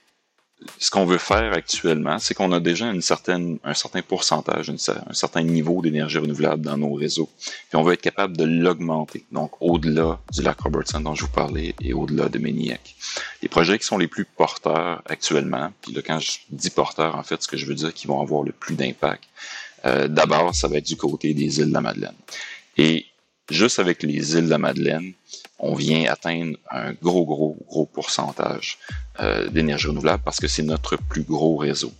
ce 0.78 0.92
qu'on 0.92 1.06
veut 1.06 1.18
faire 1.18 1.54
actuellement, 1.54 2.20
c'est 2.20 2.34
qu'on 2.34 2.51
a 2.51 2.60
déjà 2.60 2.92
une 2.92 3.01
certaine, 3.01 3.60
un 3.63 3.74
certain 3.74 4.01
pourcentage, 4.01 4.70
un 4.70 5.13
certain 5.13 5.42
niveau 5.42 5.82
d'énergie 5.82 6.18
renouvelable 6.18 6.63
dans 6.63 6.78
nos 6.78 6.94
réseaux. 6.94 7.30
Puis 7.38 7.75
on 7.75 7.84
veut 7.84 7.94
être 7.94 8.01
capable 8.01 8.36
de 8.36 8.44
l'augmenter, 8.44 9.25
donc 9.32 9.51
au-delà 9.62 10.20
du 10.34 10.42
lac 10.42 10.60
Robertson 10.60 11.00
dont 11.00 11.16
je 11.16 11.24
vous 11.24 11.32
parlais 11.32 11.75
et 11.82 11.94
au-delà 11.94 12.28
de 12.28 12.39
Méniac. 12.39 12.96
Les 13.42 13.48
projets 13.48 13.80
qui 13.80 13.86
sont 13.86 13.98
les 13.98 14.08
plus 14.08 14.25
porteurs 14.25 15.01
actuellement, 15.06 15.72
puis 15.82 15.94
là, 15.94 16.01
quand 16.06 16.20
je 16.20 16.39
dis 16.50 16.70
porteurs, 16.70 17.16
en 17.16 17.24
fait, 17.24 17.42
ce 17.42 17.48
que 17.48 17.58
je 17.58 17.66
veux 17.66 17.75
dire 17.75 17.94
qui 17.94 18.08
vont 18.08 18.22
avoir 18.22 18.44
le 18.44 18.51
plus 18.51 18.75
d'impact, 18.75 19.24
euh, 19.86 20.08
d'abord, 20.10 20.54
ça 20.56 20.68
va 20.68 20.78
être 20.78 20.88
du 20.88 20.98
côté 20.98 21.34
des 21.34 21.60
îles 21.60 21.70
de 21.70 21.74
la 21.74 21.82
Madeleine. 21.82 22.16
Et 22.78 23.06
juste 23.51 23.79
avec 23.79 24.03
les 24.03 24.36
îles 24.36 24.46
de 24.46 24.50
la 24.50 24.58
Madeleine, 24.58 25.13
on 25.60 25.74
vient 25.74 26.12
atteindre 26.12 26.58
un 26.71 26.93
gros, 26.93 27.26
gros, 27.26 27.58
gros 27.67 27.86
pourcentage 27.86 28.78
euh, 29.19 29.50
d'énergie 29.50 29.88
renouvelable 29.88 30.23
parce 30.23 30.39
que 30.39 30.47
c'est 30.47 30.63
notre 30.63 30.97
plus 30.97 31.23
gros 31.23 31.58
réseau. 31.58 31.91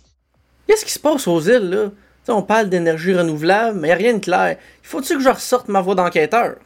Qu'est-ce 0.66 0.84
qui 0.84 0.92
se 0.92 0.98
passe 0.98 1.26
aux 1.26 1.40
îles, 1.40 1.70
là? 1.70 1.90
on 2.28 2.42
parle 2.42 2.68
d'énergie 2.68 3.12
renouvelable, 3.12 3.80
mais 3.80 3.88
il 3.88 3.90
n'y 3.90 3.94
a 3.94 3.96
rien 3.96 4.14
de 4.14 4.24
clair. 4.24 4.56
Il 4.82 4.86
faut-tu 4.86 5.16
que 5.16 5.22
je 5.22 5.28
ressorte 5.28 5.68
ma 5.68 5.80
voix 5.80 5.96
d'enquêteur? 5.96 6.56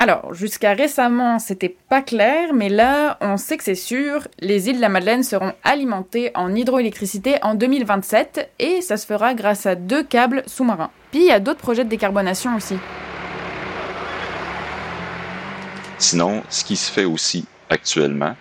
Alors, 0.00 0.32
jusqu'à 0.32 0.74
récemment, 0.74 1.40
c'était 1.40 1.76
pas 1.88 2.02
clair, 2.02 2.54
mais 2.54 2.68
là, 2.68 3.18
on 3.20 3.36
sait 3.36 3.56
que 3.56 3.64
c'est 3.64 3.74
sûr, 3.74 4.28
les 4.38 4.68
îles 4.68 4.76
de 4.76 4.80
la 4.80 4.88
Madeleine 4.88 5.24
seront 5.24 5.52
alimentées 5.64 6.30
en 6.36 6.54
hydroélectricité 6.54 7.34
en 7.42 7.56
2027 7.56 8.48
et 8.60 8.80
ça 8.80 8.96
se 8.96 9.06
fera 9.06 9.34
grâce 9.34 9.66
à 9.66 9.74
deux 9.74 10.04
câbles 10.04 10.44
sous-marins. 10.46 10.90
Puis 11.10 11.22
il 11.22 11.26
y 11.26 11.32
a 11.32 11.40
d'autres 11.40 11.58
projets 11.58 11.84
de 11.84 11.88
décarbonation 11.88 12.54
aussi. 12.54 12.76
Sinon, 15.98 16.44
ce 16.48 16.64
qui 16.64 16.76
se 16.76 16.90
fait 16.90 17.04
aussi 17.04 17.44
actuellement, 17.68 18.36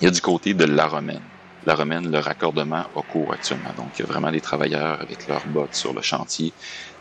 il 0.00 0.04
y 0.04 0.08
a 0.08 0.10
du 0.10 0.20
côté 0.20 0.52
de 0.52 0.64
la 0.64 0.86
Romaine. 0.86 1.22
La 1.64 1.74
Romaine, 1.74 2.10
le 2.10 2.18
raccordement 2.18 2.84
a 2.94 3.02
cours 3.02 3.32
actuellement. 3.32 3.72
Donc, 3.76 3.98
il 3.98 4.02
y 4.02 4.04
a 4.04 4.08
vraiment 4.08 4.30
des 4.30 4.40
travailleurs 4.40 5.00
avec 5.00 5.26
leurs 5.26 5.46
bottes 5.46 5.74
sur 5.74 5.94
le 5.94 6.02
chantier 6.02 6.52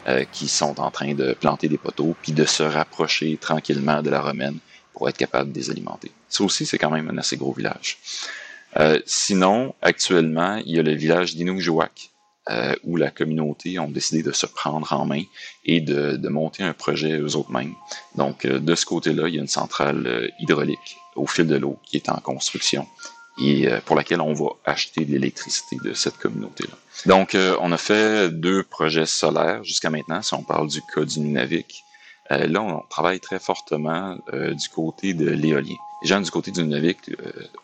euh, 0.08 0.24
qui 0.32 0.48
sont 0.48 0.80
en 0.80 0.92
train 0.92 1.14
de 1.14 1.34
planter 1.34 1.68
des 1.68 1.78
poteaux 1.78 2.16
puis 2.22 2.32
de 2.32 2.46
se 2.46 2.64
rapprocher 2.64 3.38
tranquillement 3.38 4.02
de 4.02 4.10
la 4.10 4.22
Romaine 4.22 4.60
pour 4.94 5.10
être 5.10 5.18
capable 5.18 5.52
de 5.52 5.58
les 5.58 5.70
alimenter. 5.72 6.12
Ça 6.30 6.44
aussi, 6.44 6.66
c'est 6.66 6.78
quand 6.78 6.92
même 6.92 7.10
un 7.10 7.18
assez 7.18 7.38
gros 7.38 7.54
village. 7.54 7.98
Euh, 8.78 9.00
sinon, 9.06 9.74
actuellement, 9.82 10.56
il 10.66 10.76
y 10.76 10.80
a 10.80 10.84
le 10.84 10.94
village 10.94 11.36
d'Inukjuak, 11.36 12.11
euh, 12.50 12.74
où 12.84 12.96
la 12.98 13.12
communauté 13.12 13.78
ont 13.78 13.88
décidé 13.88 14.24
de 14.24 14.32
se 14.32 14.48
prendre 14.48 14.92
en 14.94 15.06
main 15.06 15.22
et 15.64 15.80
de, 15.80 16.18
de 16.18 16.28
monter 16.28 16.64
un 16.64 16.74
projet 16.74 17.20
eux 17.20 17.36
autres 17.36 17.52
mêmes. 17.52 17.76
Donc, 18.16 18.46
euh, 18.46 18.58
de 18.58 18.74
ce 18.74 18.84
côté-là, 18.84 19.28
il 19.28 19.36
y 19.36 19.38
a 19.38 19.42
une 19.42 19.48
centrale 19.48 20.08
euh, 20.08 20.28
hydraulique 20.40 20.98
au 21.16 21.28
fil 21.28 21.46
de 21.46 21.56
l'eau 21.56 21.78
qui 21.86 21.98
est 21.98 22.10
en 22.10 22.18
construction 22.18 22.88
et 23.40 23.68
pour 23.86 23.96
laquelle 23.96 24.22
on 24.22 24.34
va 24.34 24.50
acheter 24.66 25.06
de 25.06 25.12
l'électricité 25.14 25.78
de 25.84 25.94
cette 25.94 26.18
communauté-là. 26.18 26.76
Donc, 27.06 27.36
on 27.62 27.72
a 27.72 27.78
fait 27.78 28.30
deux 28.30 28.62
projets 28.62 29.06
solaires 29.06 29.64
jusqu'à 29.64 29.90
maintenant, 29.90 30.22
si 30.22 30.34
on 30.34 30.44
parle 30.44 30.68
du 30.68 30.82
cas 30.94 31.06
du 31.06 31.20
Nunavik. 31.22 31.84
là, 32.30 32.62
on 32.62 32.84
travaille 32.90 33.20
très 33.20 33.40
fortement 33.40 34.18
du 34.34 34.70
côté 34.70 35.14
de 35.14 35.30
l'éolien. 35.30 35.76
Les 36.04 36.10
gens 36.10 36.22
du 36.22 36.30
côté 36.30 36.52
du 36.52 36.62
Nunavik 36.62 37.12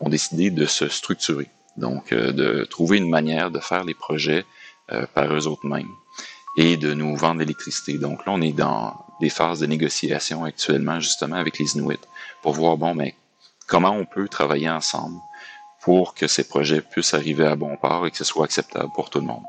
ont 0.00 0.08
décidé 0.08 0.50
de 0.50 0.64
se 0.64 0.88
structurer, 0.88 1.48
donc 1.76 2.12
de 2.12 2.64
trouver 2.64 2.96
une 2.96 3.10
manière 3.10 3.50
de 3.50 3.60
faire 3.60 3.84
les 3.84 3.94
projets 3.94 4.46
euh, 4.92 5.06
par 5.14 5.32
eux 5.34 5.46
autres 5.46 5.66
mêmes 5.66 5.90
et 6.56 6.76
de 6.76 6.92
nous 6.92 7.14
vendre 7.16 7.40
l'électricité. 7.40 7.98
Donc 7.98 8.26
là, 8.26 8.32
on 8.32 8.40
est 8.40 8.52
dans 8.52 9.04
des 9.20 9.30
phases 9.30 9.60
de 9.60 9.66
négociation 9.66 10.44
actuellement, 10.44 10.98
justement, 10.98 11.36
avec 11.36 11.58
les 11.58 11.76
Inuits, 11.76 12.00
pour 12.42 12.52
voir, 12.52 12.76
bon, 12.76 12.94
mais 12.94 13.14
comment 13.66 13.92
on 13.92 14.04
peut 14.04 14.28
travailler 14.28 14.68
ensemble 14.68 15.20
pour 15.80 16.14
que 16.14 16.26
ces 16.26 16.48
projets 16.48 16.80
puissent 16.80 17.14
arriver 17.14 17.46
à 17.46 17.54
bon 17.54 17.76
port 17.76 18.06
et 18.06 18.10
que 18.10 18.16
ce 18.16 18.24
soit 18.24 18.44
acceptable 18.44 18.90
pour 18.94 19.10
tout 19.10 19.20
le 19.20 19.26
monde. 19.26 19.44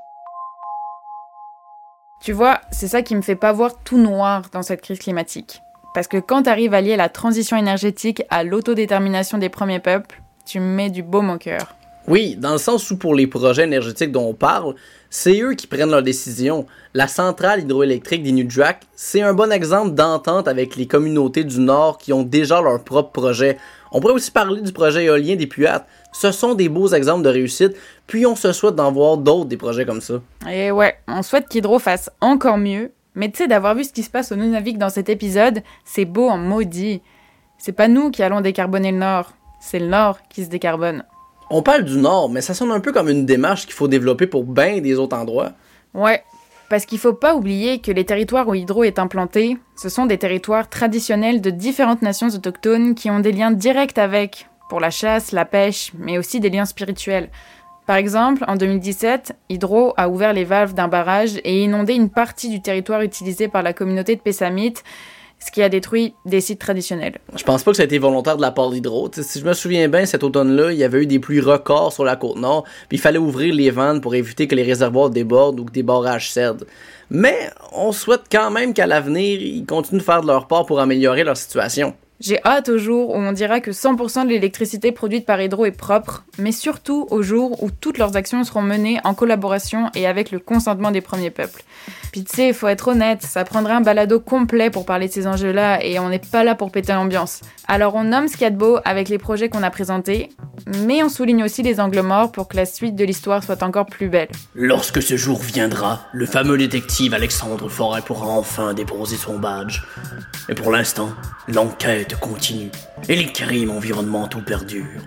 Tu 2.22 2.34
vois, 2.34 2.62
c'est 2.72 2.88
ça 2.88 3.02
qui 3.02 3.16
me 3.16 3.22
fait 3.22 3.36
pas 3.36 3.54
voir 3.54 3.72
tout 3.84 3.98
noir 3.98 4.44
dans 4.52 4.62
cette 4.62 4.82
crise 4.82 5.00
climatique. 5.00 5.62
Parce 5.94 6.08
que 6.08 6.18
quand 6.18 6.44
tu 6.44 6.50
arrives 6.50 6.74
à 6.74 6.82
lier 6.82 6.96
la 6.96 7.10
transition 7.10 7.58
énergétique 7.58 8.24
à 8.30 8.44
l'autodétermination 8.44 9.38
des 9.38 9.50
premiers 9.50 9.80
peuples, 9.80 10.22
tu 10.46 10.60
me 10.60 10.76
mets 10.76 10.90
du 10.90 11.02
baume 11.02 11.30
au 11.30 11.38
cœur. 11.38 11.76
Oui, 12.10 12.36
dans 12.36 12.54
le 12.54 12.58
sens 12.58 12.90
où 12.90 12.98
pour 12.98 13.14
les 13.14 13.28
projets 13.28 13.66
énergétiques 13.66 14.12
dont 14.12 14.30
on 14.30 14.34
parle, 14.34 14.74
c'est 15.12 15.40
eux 15.42 15.54
qui 15.54 15.68
prennent 15.68 15.92
leurs 15.92 16.02
décisions. 16.02 16.66
La 16.96 17.08
centrale 17.08 17.62
hydroélectrique 17.62 18.24
des 18.24 18.32
Nudjak, 18.32 18.82
c'est 18.96 19.22
un 19.22 19.36
bon 19.36 19.52
exemple 19.52 19.92
d'entente 19.92 20.48
avec 20.48 20.76
les 20.76 20.88
communautés 20.88 21.44
du 21.44 21.60
Nord 21.60 22.00
qui 22.00 22.12
ont 22.12 22.24
déjà 22.24 22.64
leur 22.64 22.84
propre 22.84 23.12
projet. 23.12 23.60
On 23.92 24.00
pourrait 24.00 24.16
aussi 24.16 24.32
parler 24.32 24.62
du 24.62 24.74
projet 24.74 25.06
éolien 25.06 25.36
des 25.36 25.46
Puates. 25.46 25.86
Ce 26.12 26.32
sont 26.32 26.56
des 26.56 26.68
beaux 26.68 26.88
exemples 26.88 27.22
de 27.22 27.30
réussite, 27.30 27.76
puis 28.08 28.26
on 28.26 28.36
se 28.36 28.54
souhaite 28.54 28.74
d'en 28.74 28.92
voir 28.92 29.18
d'autres 29.18 29.50
des 29.50 29.58
projets 29.58 29.86
comme 29.86 30.02
ça. 30.02 30.16
Et 30.50 30.72
ouais, 30.72 30.96
on 31.08 31.22
souhaite 31.22 31.48
qu'Hydro 31.48 31.78
fasse 31.78 32.10
encore 32.22 32.58
mieux, 32.58 32.92
mais 33.14 33.30
tu 33.30 33.38
sais, 33.38 33.48
d'avoir 33.48 33.76
vu 33.76 33.84
ce 33.84 33.94
qui 33.94 34.02
se 34.02 34.10
passe 34.10 34.32
au 34.32 34.36
Nunavik 34.36 34.80
dans 34.80 34.90
cet 34.90 35.10
épisode, 35.10 35.62
c'est 35.86 36.06
beau 36.06 36.28
en 36.28 36.40
maudit. 36.40 37.04
C'est 37.60 37.72
pas 37.72 37.88
nous 37.88 38.10
qui 38.10 38.24
allons 38.24 38.42
décarboner 38.42 38.92
le 38.92 38.98
Nord, 38.98 39.34
c'est 39.62 39.78
le 39.78 39.88
Nord 39.88 40.18
qui 40.28 40.44
se 40.44 40.50
décarbone. 40.50 41.04
On 41.52 41.64
parle 41.64 41.84
du 41.84 41.98
Nord, 41.98 42.30
mais 42.30 42.42
ça 42.42 42.54
sonne 42.54 42.72
un 42.72 42.80
peu 42.80 42.92
comme 42.92 43.10
une 43.10 43.26
démarche 43.26 43.66
qu'il 43.66 43.74
faut 43.74 43.88
développer 43.88 44.28
pour 44.28 44.44
bien 44.44 44.82
des 44.82 45.00
autres 45.00 45.18
endroits. 45.18 45.54
Ouais, 45.96 46.24
parce 46.70 46.86
qu'il 46.86 47.00
faut 47.00 47.14
pas 47.14 47.34
oublier 47.34 47.80
que 47.80 47.92
les 47.92 48.06
territoires 48.06 48.48
où 48.48 48.54
Hydro 48.54 48.84
est 48.84 49.00
implanté, 49.00 49.58
ce 49.76 49.90
sont 49.90 50.06
des 50.06 50.20
territoires 50.20 50.70
traditionnels 50.70 51.42
de 51.42 51.50
différentes 51.50 52.04
nations 52.04 52.28
autochtones 52.28 52.94
qui 52.94 53.10
ont 53.10 53.20
des 53.20 53.32
liens 53.32 53.50
directs 53.50 53.98
avec, 53.98 54.48
pour 54.70 54.80
la 54.80 54.92
chasse, 54.92 55.32
la 55.32 55.46
pêche, 55.46 55.92
mais 55.98 56.20
aussi 56.20 56.40
des 56.40 56.52
liens 56.52 56.66
spirituels. 56.66 57.32
Par 57.88 57.96
exemple, 57.96 58.46
en 58.48 58.56
2017, 58.56 59.34
Hydro 59.50 59.96
a 59.98 60.10
ouvert 60.10 60.34
les 60.34 60.44
valves 60.44 60.76
d'un 60.76 60.88
barrage 60.88 61.42
et 61.44 61.64
inondé 61.64 61.96
une 61.96 62.12
partie 62.12 62.50
du 62.50 62.62
territoire 62.62 63.02
utilisé 63.02 63.48
par 63.48 63.64
la 63.64 63.74
communauté 63.74 64.16
de 64.16 64.22
Pessamit, 64.22 64.76
ce 65.40 65.52
qui 65.52 65.62
a 65.62 65.70
détruit 65.70 66.14
des 66.26 66.42
sites 66.42 66.60
traditionnels. 66.60 67.18
Je 67.36 67.44
pense 67.44 67.64
pas 67.64 67.72
que 67.72 67.78
ça 67.78 67.84
a 67.84 67.86
été 67.86 67.98
volontaire 67.98 68.38
de 68.38 68.42
la 68.42 68.52
part 68.52 68.70
d'Hydro. 68.70 69.10
Si 69.14 69.40
je 69.40 69.46
me 69.46 69.54
souviens 69.54 69.88
bien, 69.88 70.06
cet 70.06 70.24
automne-là, 70.24 70.72
il 70.72 70.78
y 70.78 70.84
avait 70.84 71.04
eu 71.04 71.06
des 71.06 71.20
pluies 71.20 71.40
records 71.40 71.94
sur 71.94 72.04
la 72.04 72.16
côte 72.16 72.38
nord, 72.38 72.66
puis 72.88 72.98
il 72.98 73.02
fallait 73.02 73.20
ouvrir 73.20 73.54
les 73.54 73.72
vannes 73.72 74.02
pour 74.02 74.16
éviter 74.16 74.48
que 74.48 74.56
les 74.56 74.64
réservoirs 74.64 75.10
débordent 75.10 75.60
ou 75.60 75.66
que 75.66 75.72
des 75.72 75.84
barrages 75.84 76.32
cèdent. 76.32 76.66
Mais 77.10 77.50
on 77.72 77.92
souhaite 77.92 78.24
quand 78.32 78.52
même 78.52 78.74
qu'à 78.74 78.86
l'avenir, 78.86 79.42
ils 79.42 79.66
continuent 79.66 80.00
de 80.00 80.04
faire 80.04 80.22
de 80.22 80.28
leur 80.28 80.48
part 80.48 80.66
pour 80.66 80.80
améliorer 80.80 81.24
leur 81.24 81.38
situation. 81.38 81.96
J'ai 82.20 82.44
hâte 82.44 82.68
au 82.68 82.78
jour 82.78 83.12
où 83.12 83.16
on 83.16 83.32
dira 83.32 83.62
que 83.62 83.72
100% 83.72 84.26
de 84.26 84.30
l'électricité 84.30 84.92
produite 84.92 85.26
par 85.26 85.40
Hydro 85.40 85.66
est 85.66 85.72
propre, 85.72 86.26
mais 86.38 86.52
surtout 86.52 87.08
au 87.12 87.22
jour 87.22 87.64
où 87.64 87.72
toutes 87.72 87.98
leurs 87.98 88.18
actions 88.18 88.44
seront 88.44 88.62
menées 88.62 89.00
en 89.06 89.14
collaboration 89.14 89.90
et 89.96 90.06
avec 90.06 90.32
le 90.32 90.40
consentement 90.40 90.92
des 90.92 91.00
premiers 91.00 91.30
peuples. 91.30 91.64
Puis 92.12 92.26
tu 92.26 92.54
faut 92.54 92.68
être 92.68 92.90
honnête, 92.90 93.22
ça 93.22 93.46
prendrait 93.46 93.74
un 93.74 93.82
balado 93.82 94.20
complet 94.20 94.70
pour 94.70 94.86
parler 94.86 95.08
de 95.08 95.14
ces 95.14 95.28
enjeux-là 95.28 95.82
et 95.86 95.98
on 96.00 96.10
n'est 96.10 96.20
pas 96.20 96.44
là 96.44 96.56
pour 96.56 96.72
péter 96.72 96.92
l'ambiance. 96.92 97.40
Alors 97.70 97.96
on 97.96 98.04
nomme 98.04 98.28
ce 98.28 98.36
avec 98.84 99.08
les 99.08 99.18
projets 99.18 99.48
qu'on 99.48 99.64
a 99.64 99.70
présentés, 99.70 100.30
mais 100.86 101.02
on 101.04 101.10
souligne 101.10 101.46
aussi 101.46 101.64
les 101.64 101.80
angles 101.80 102.02
morts 102.02 102.34
pour 102.34 102.50
que 102.50 102.58
la 102.58 102.66
suite 102.66 102.96
de 102.96 103.06
l'histoire 103.06 103.46
soit 103.46 103.64
encore 103.64 103.86
plus 103.86 104.10
belle. 104.10 104.30
Lorsque 104.56 105.02
ce 105.02 105.16
jour 105.16 105.40
viendra, 105.40 106.02
le 106.12 106.26
fameux 106.26 106.58
détective 106.58 107.14
Alexandre 107.14 107.70
Forêt 107.70 108.02
pourra 108.02 108.28
enfin 108.28 108.74
déposer 108.74 109.16
son 109.16 109.40
badge. 109.40 109.82
Mais 110.48 110.56
pour 110.56 110.72
l'instant, 110.72 111.10
l'enquête 111.48 112.20
continue 112.20 112.72
et 113.08 113.16
les 113.16 113.32
crimes 113.32 113.72
environnementaux 113.72 114.42
perdurent. 114.42 115.04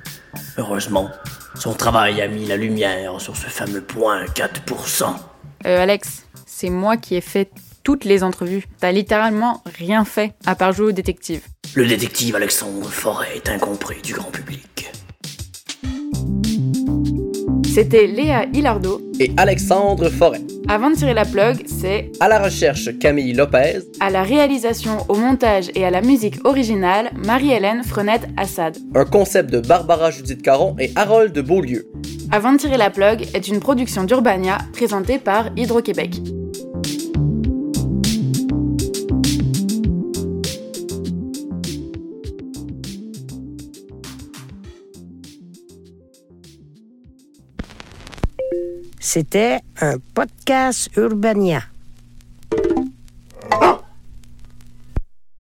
Heureusement, 0.59 1.11
son 1.55 1.75
travail 1.75 2.21
a 2.21 2.29
mis 2.29 2.47
la 2.47 2.57
lumière 2.57 3.21
sur 3.21 3.37
ce 3.37 3.47
fameux 3.47 3.81
point 3.81 4.25
4%. 4.25 5.14
Euh, 5.66 5.83
Alex, 5.83 6.25
c'est 6.47 6.71
moi 6.71 6.97
qui 6.97 7.16
ai 7.16 7.21
fait 7.21 7.51
toutes 7.83 8.05
les 8.05 8.23
entrevues. 8.23 8.64
T'as 8.79 8.92
littéralement 8.92 9.62
rien 9.79 10.05
fait 10.05 10.35
à 10.47 10.55
part 10.55 10.73
jouer 10.73 10.87
au 10.87 10.92
détective. 10.92 11.42
Le 11.75 11.87
détective 11.87 12.37
Alexandre 12.37 12.88
Forêt 12.88 13.37
est 13.37 13.49
incompris 13.49 14.03
du 14.03 14.14
grand 14.14 14.31
public. 14.31 14.90
C'était 17.73 18.07
Léa 18.07 18.45
Hilardo 18.53 19.01
Et 19.18 19.33
Alexandre 19.38 20.11
Forêt. 20.11 20.42
Avant 20.68 20.90
de 20.90 20.94
tirer 20.96 21.14
la 21.14 21.25
plug, 21.25 21.64
c'est 21.66 22.11
À 22.20 22.29
la 22.29 22.38
recherche, 22.42 22.88
Camille 22.98 23.33
Lopez. 23.35 23.81
à 24.01 24.11
la 24.11 24.22
réalisation, 24.22 24.98
au 25.09 25.14
montage 25.16 25.70
et 25.75 25.85
à 25.85 25.90
la 25.90 26.01
musique 26.01 26.37
originale, 26.44 27.11
Marie-Hélène 27.27 27.83
Frenette 27.83 28.27
Assad. 28.37 28.79
Un 28.94 29.05
concept 29.05 29.51
de 29.51 29.61
Barbara 29.61 30.11
Judith 30.11 30.42
Caron 30.42 30.77
et 30.79 30.90
Harold 30.96 31.33
de 31.33 31.42
Beaulieu. 31.42 31.87
Avant 32.31 32.53
de 32.53 32.59
tirer 32.59 32.79
la 32.79 32.90
plug 32.90 33.27
est 33.35 33.48
une 33.48 33.61
production 33.61 34.05
d'Urbania 34.05 34.59
présentée 34.72 35.18
par 35.18 35.51
Hydro-Québec. 35.57 36.16
C'était 49.12 49.61
un 49.83 49.98
podcast 50.14 50.88
Urbania. 50.96 51.61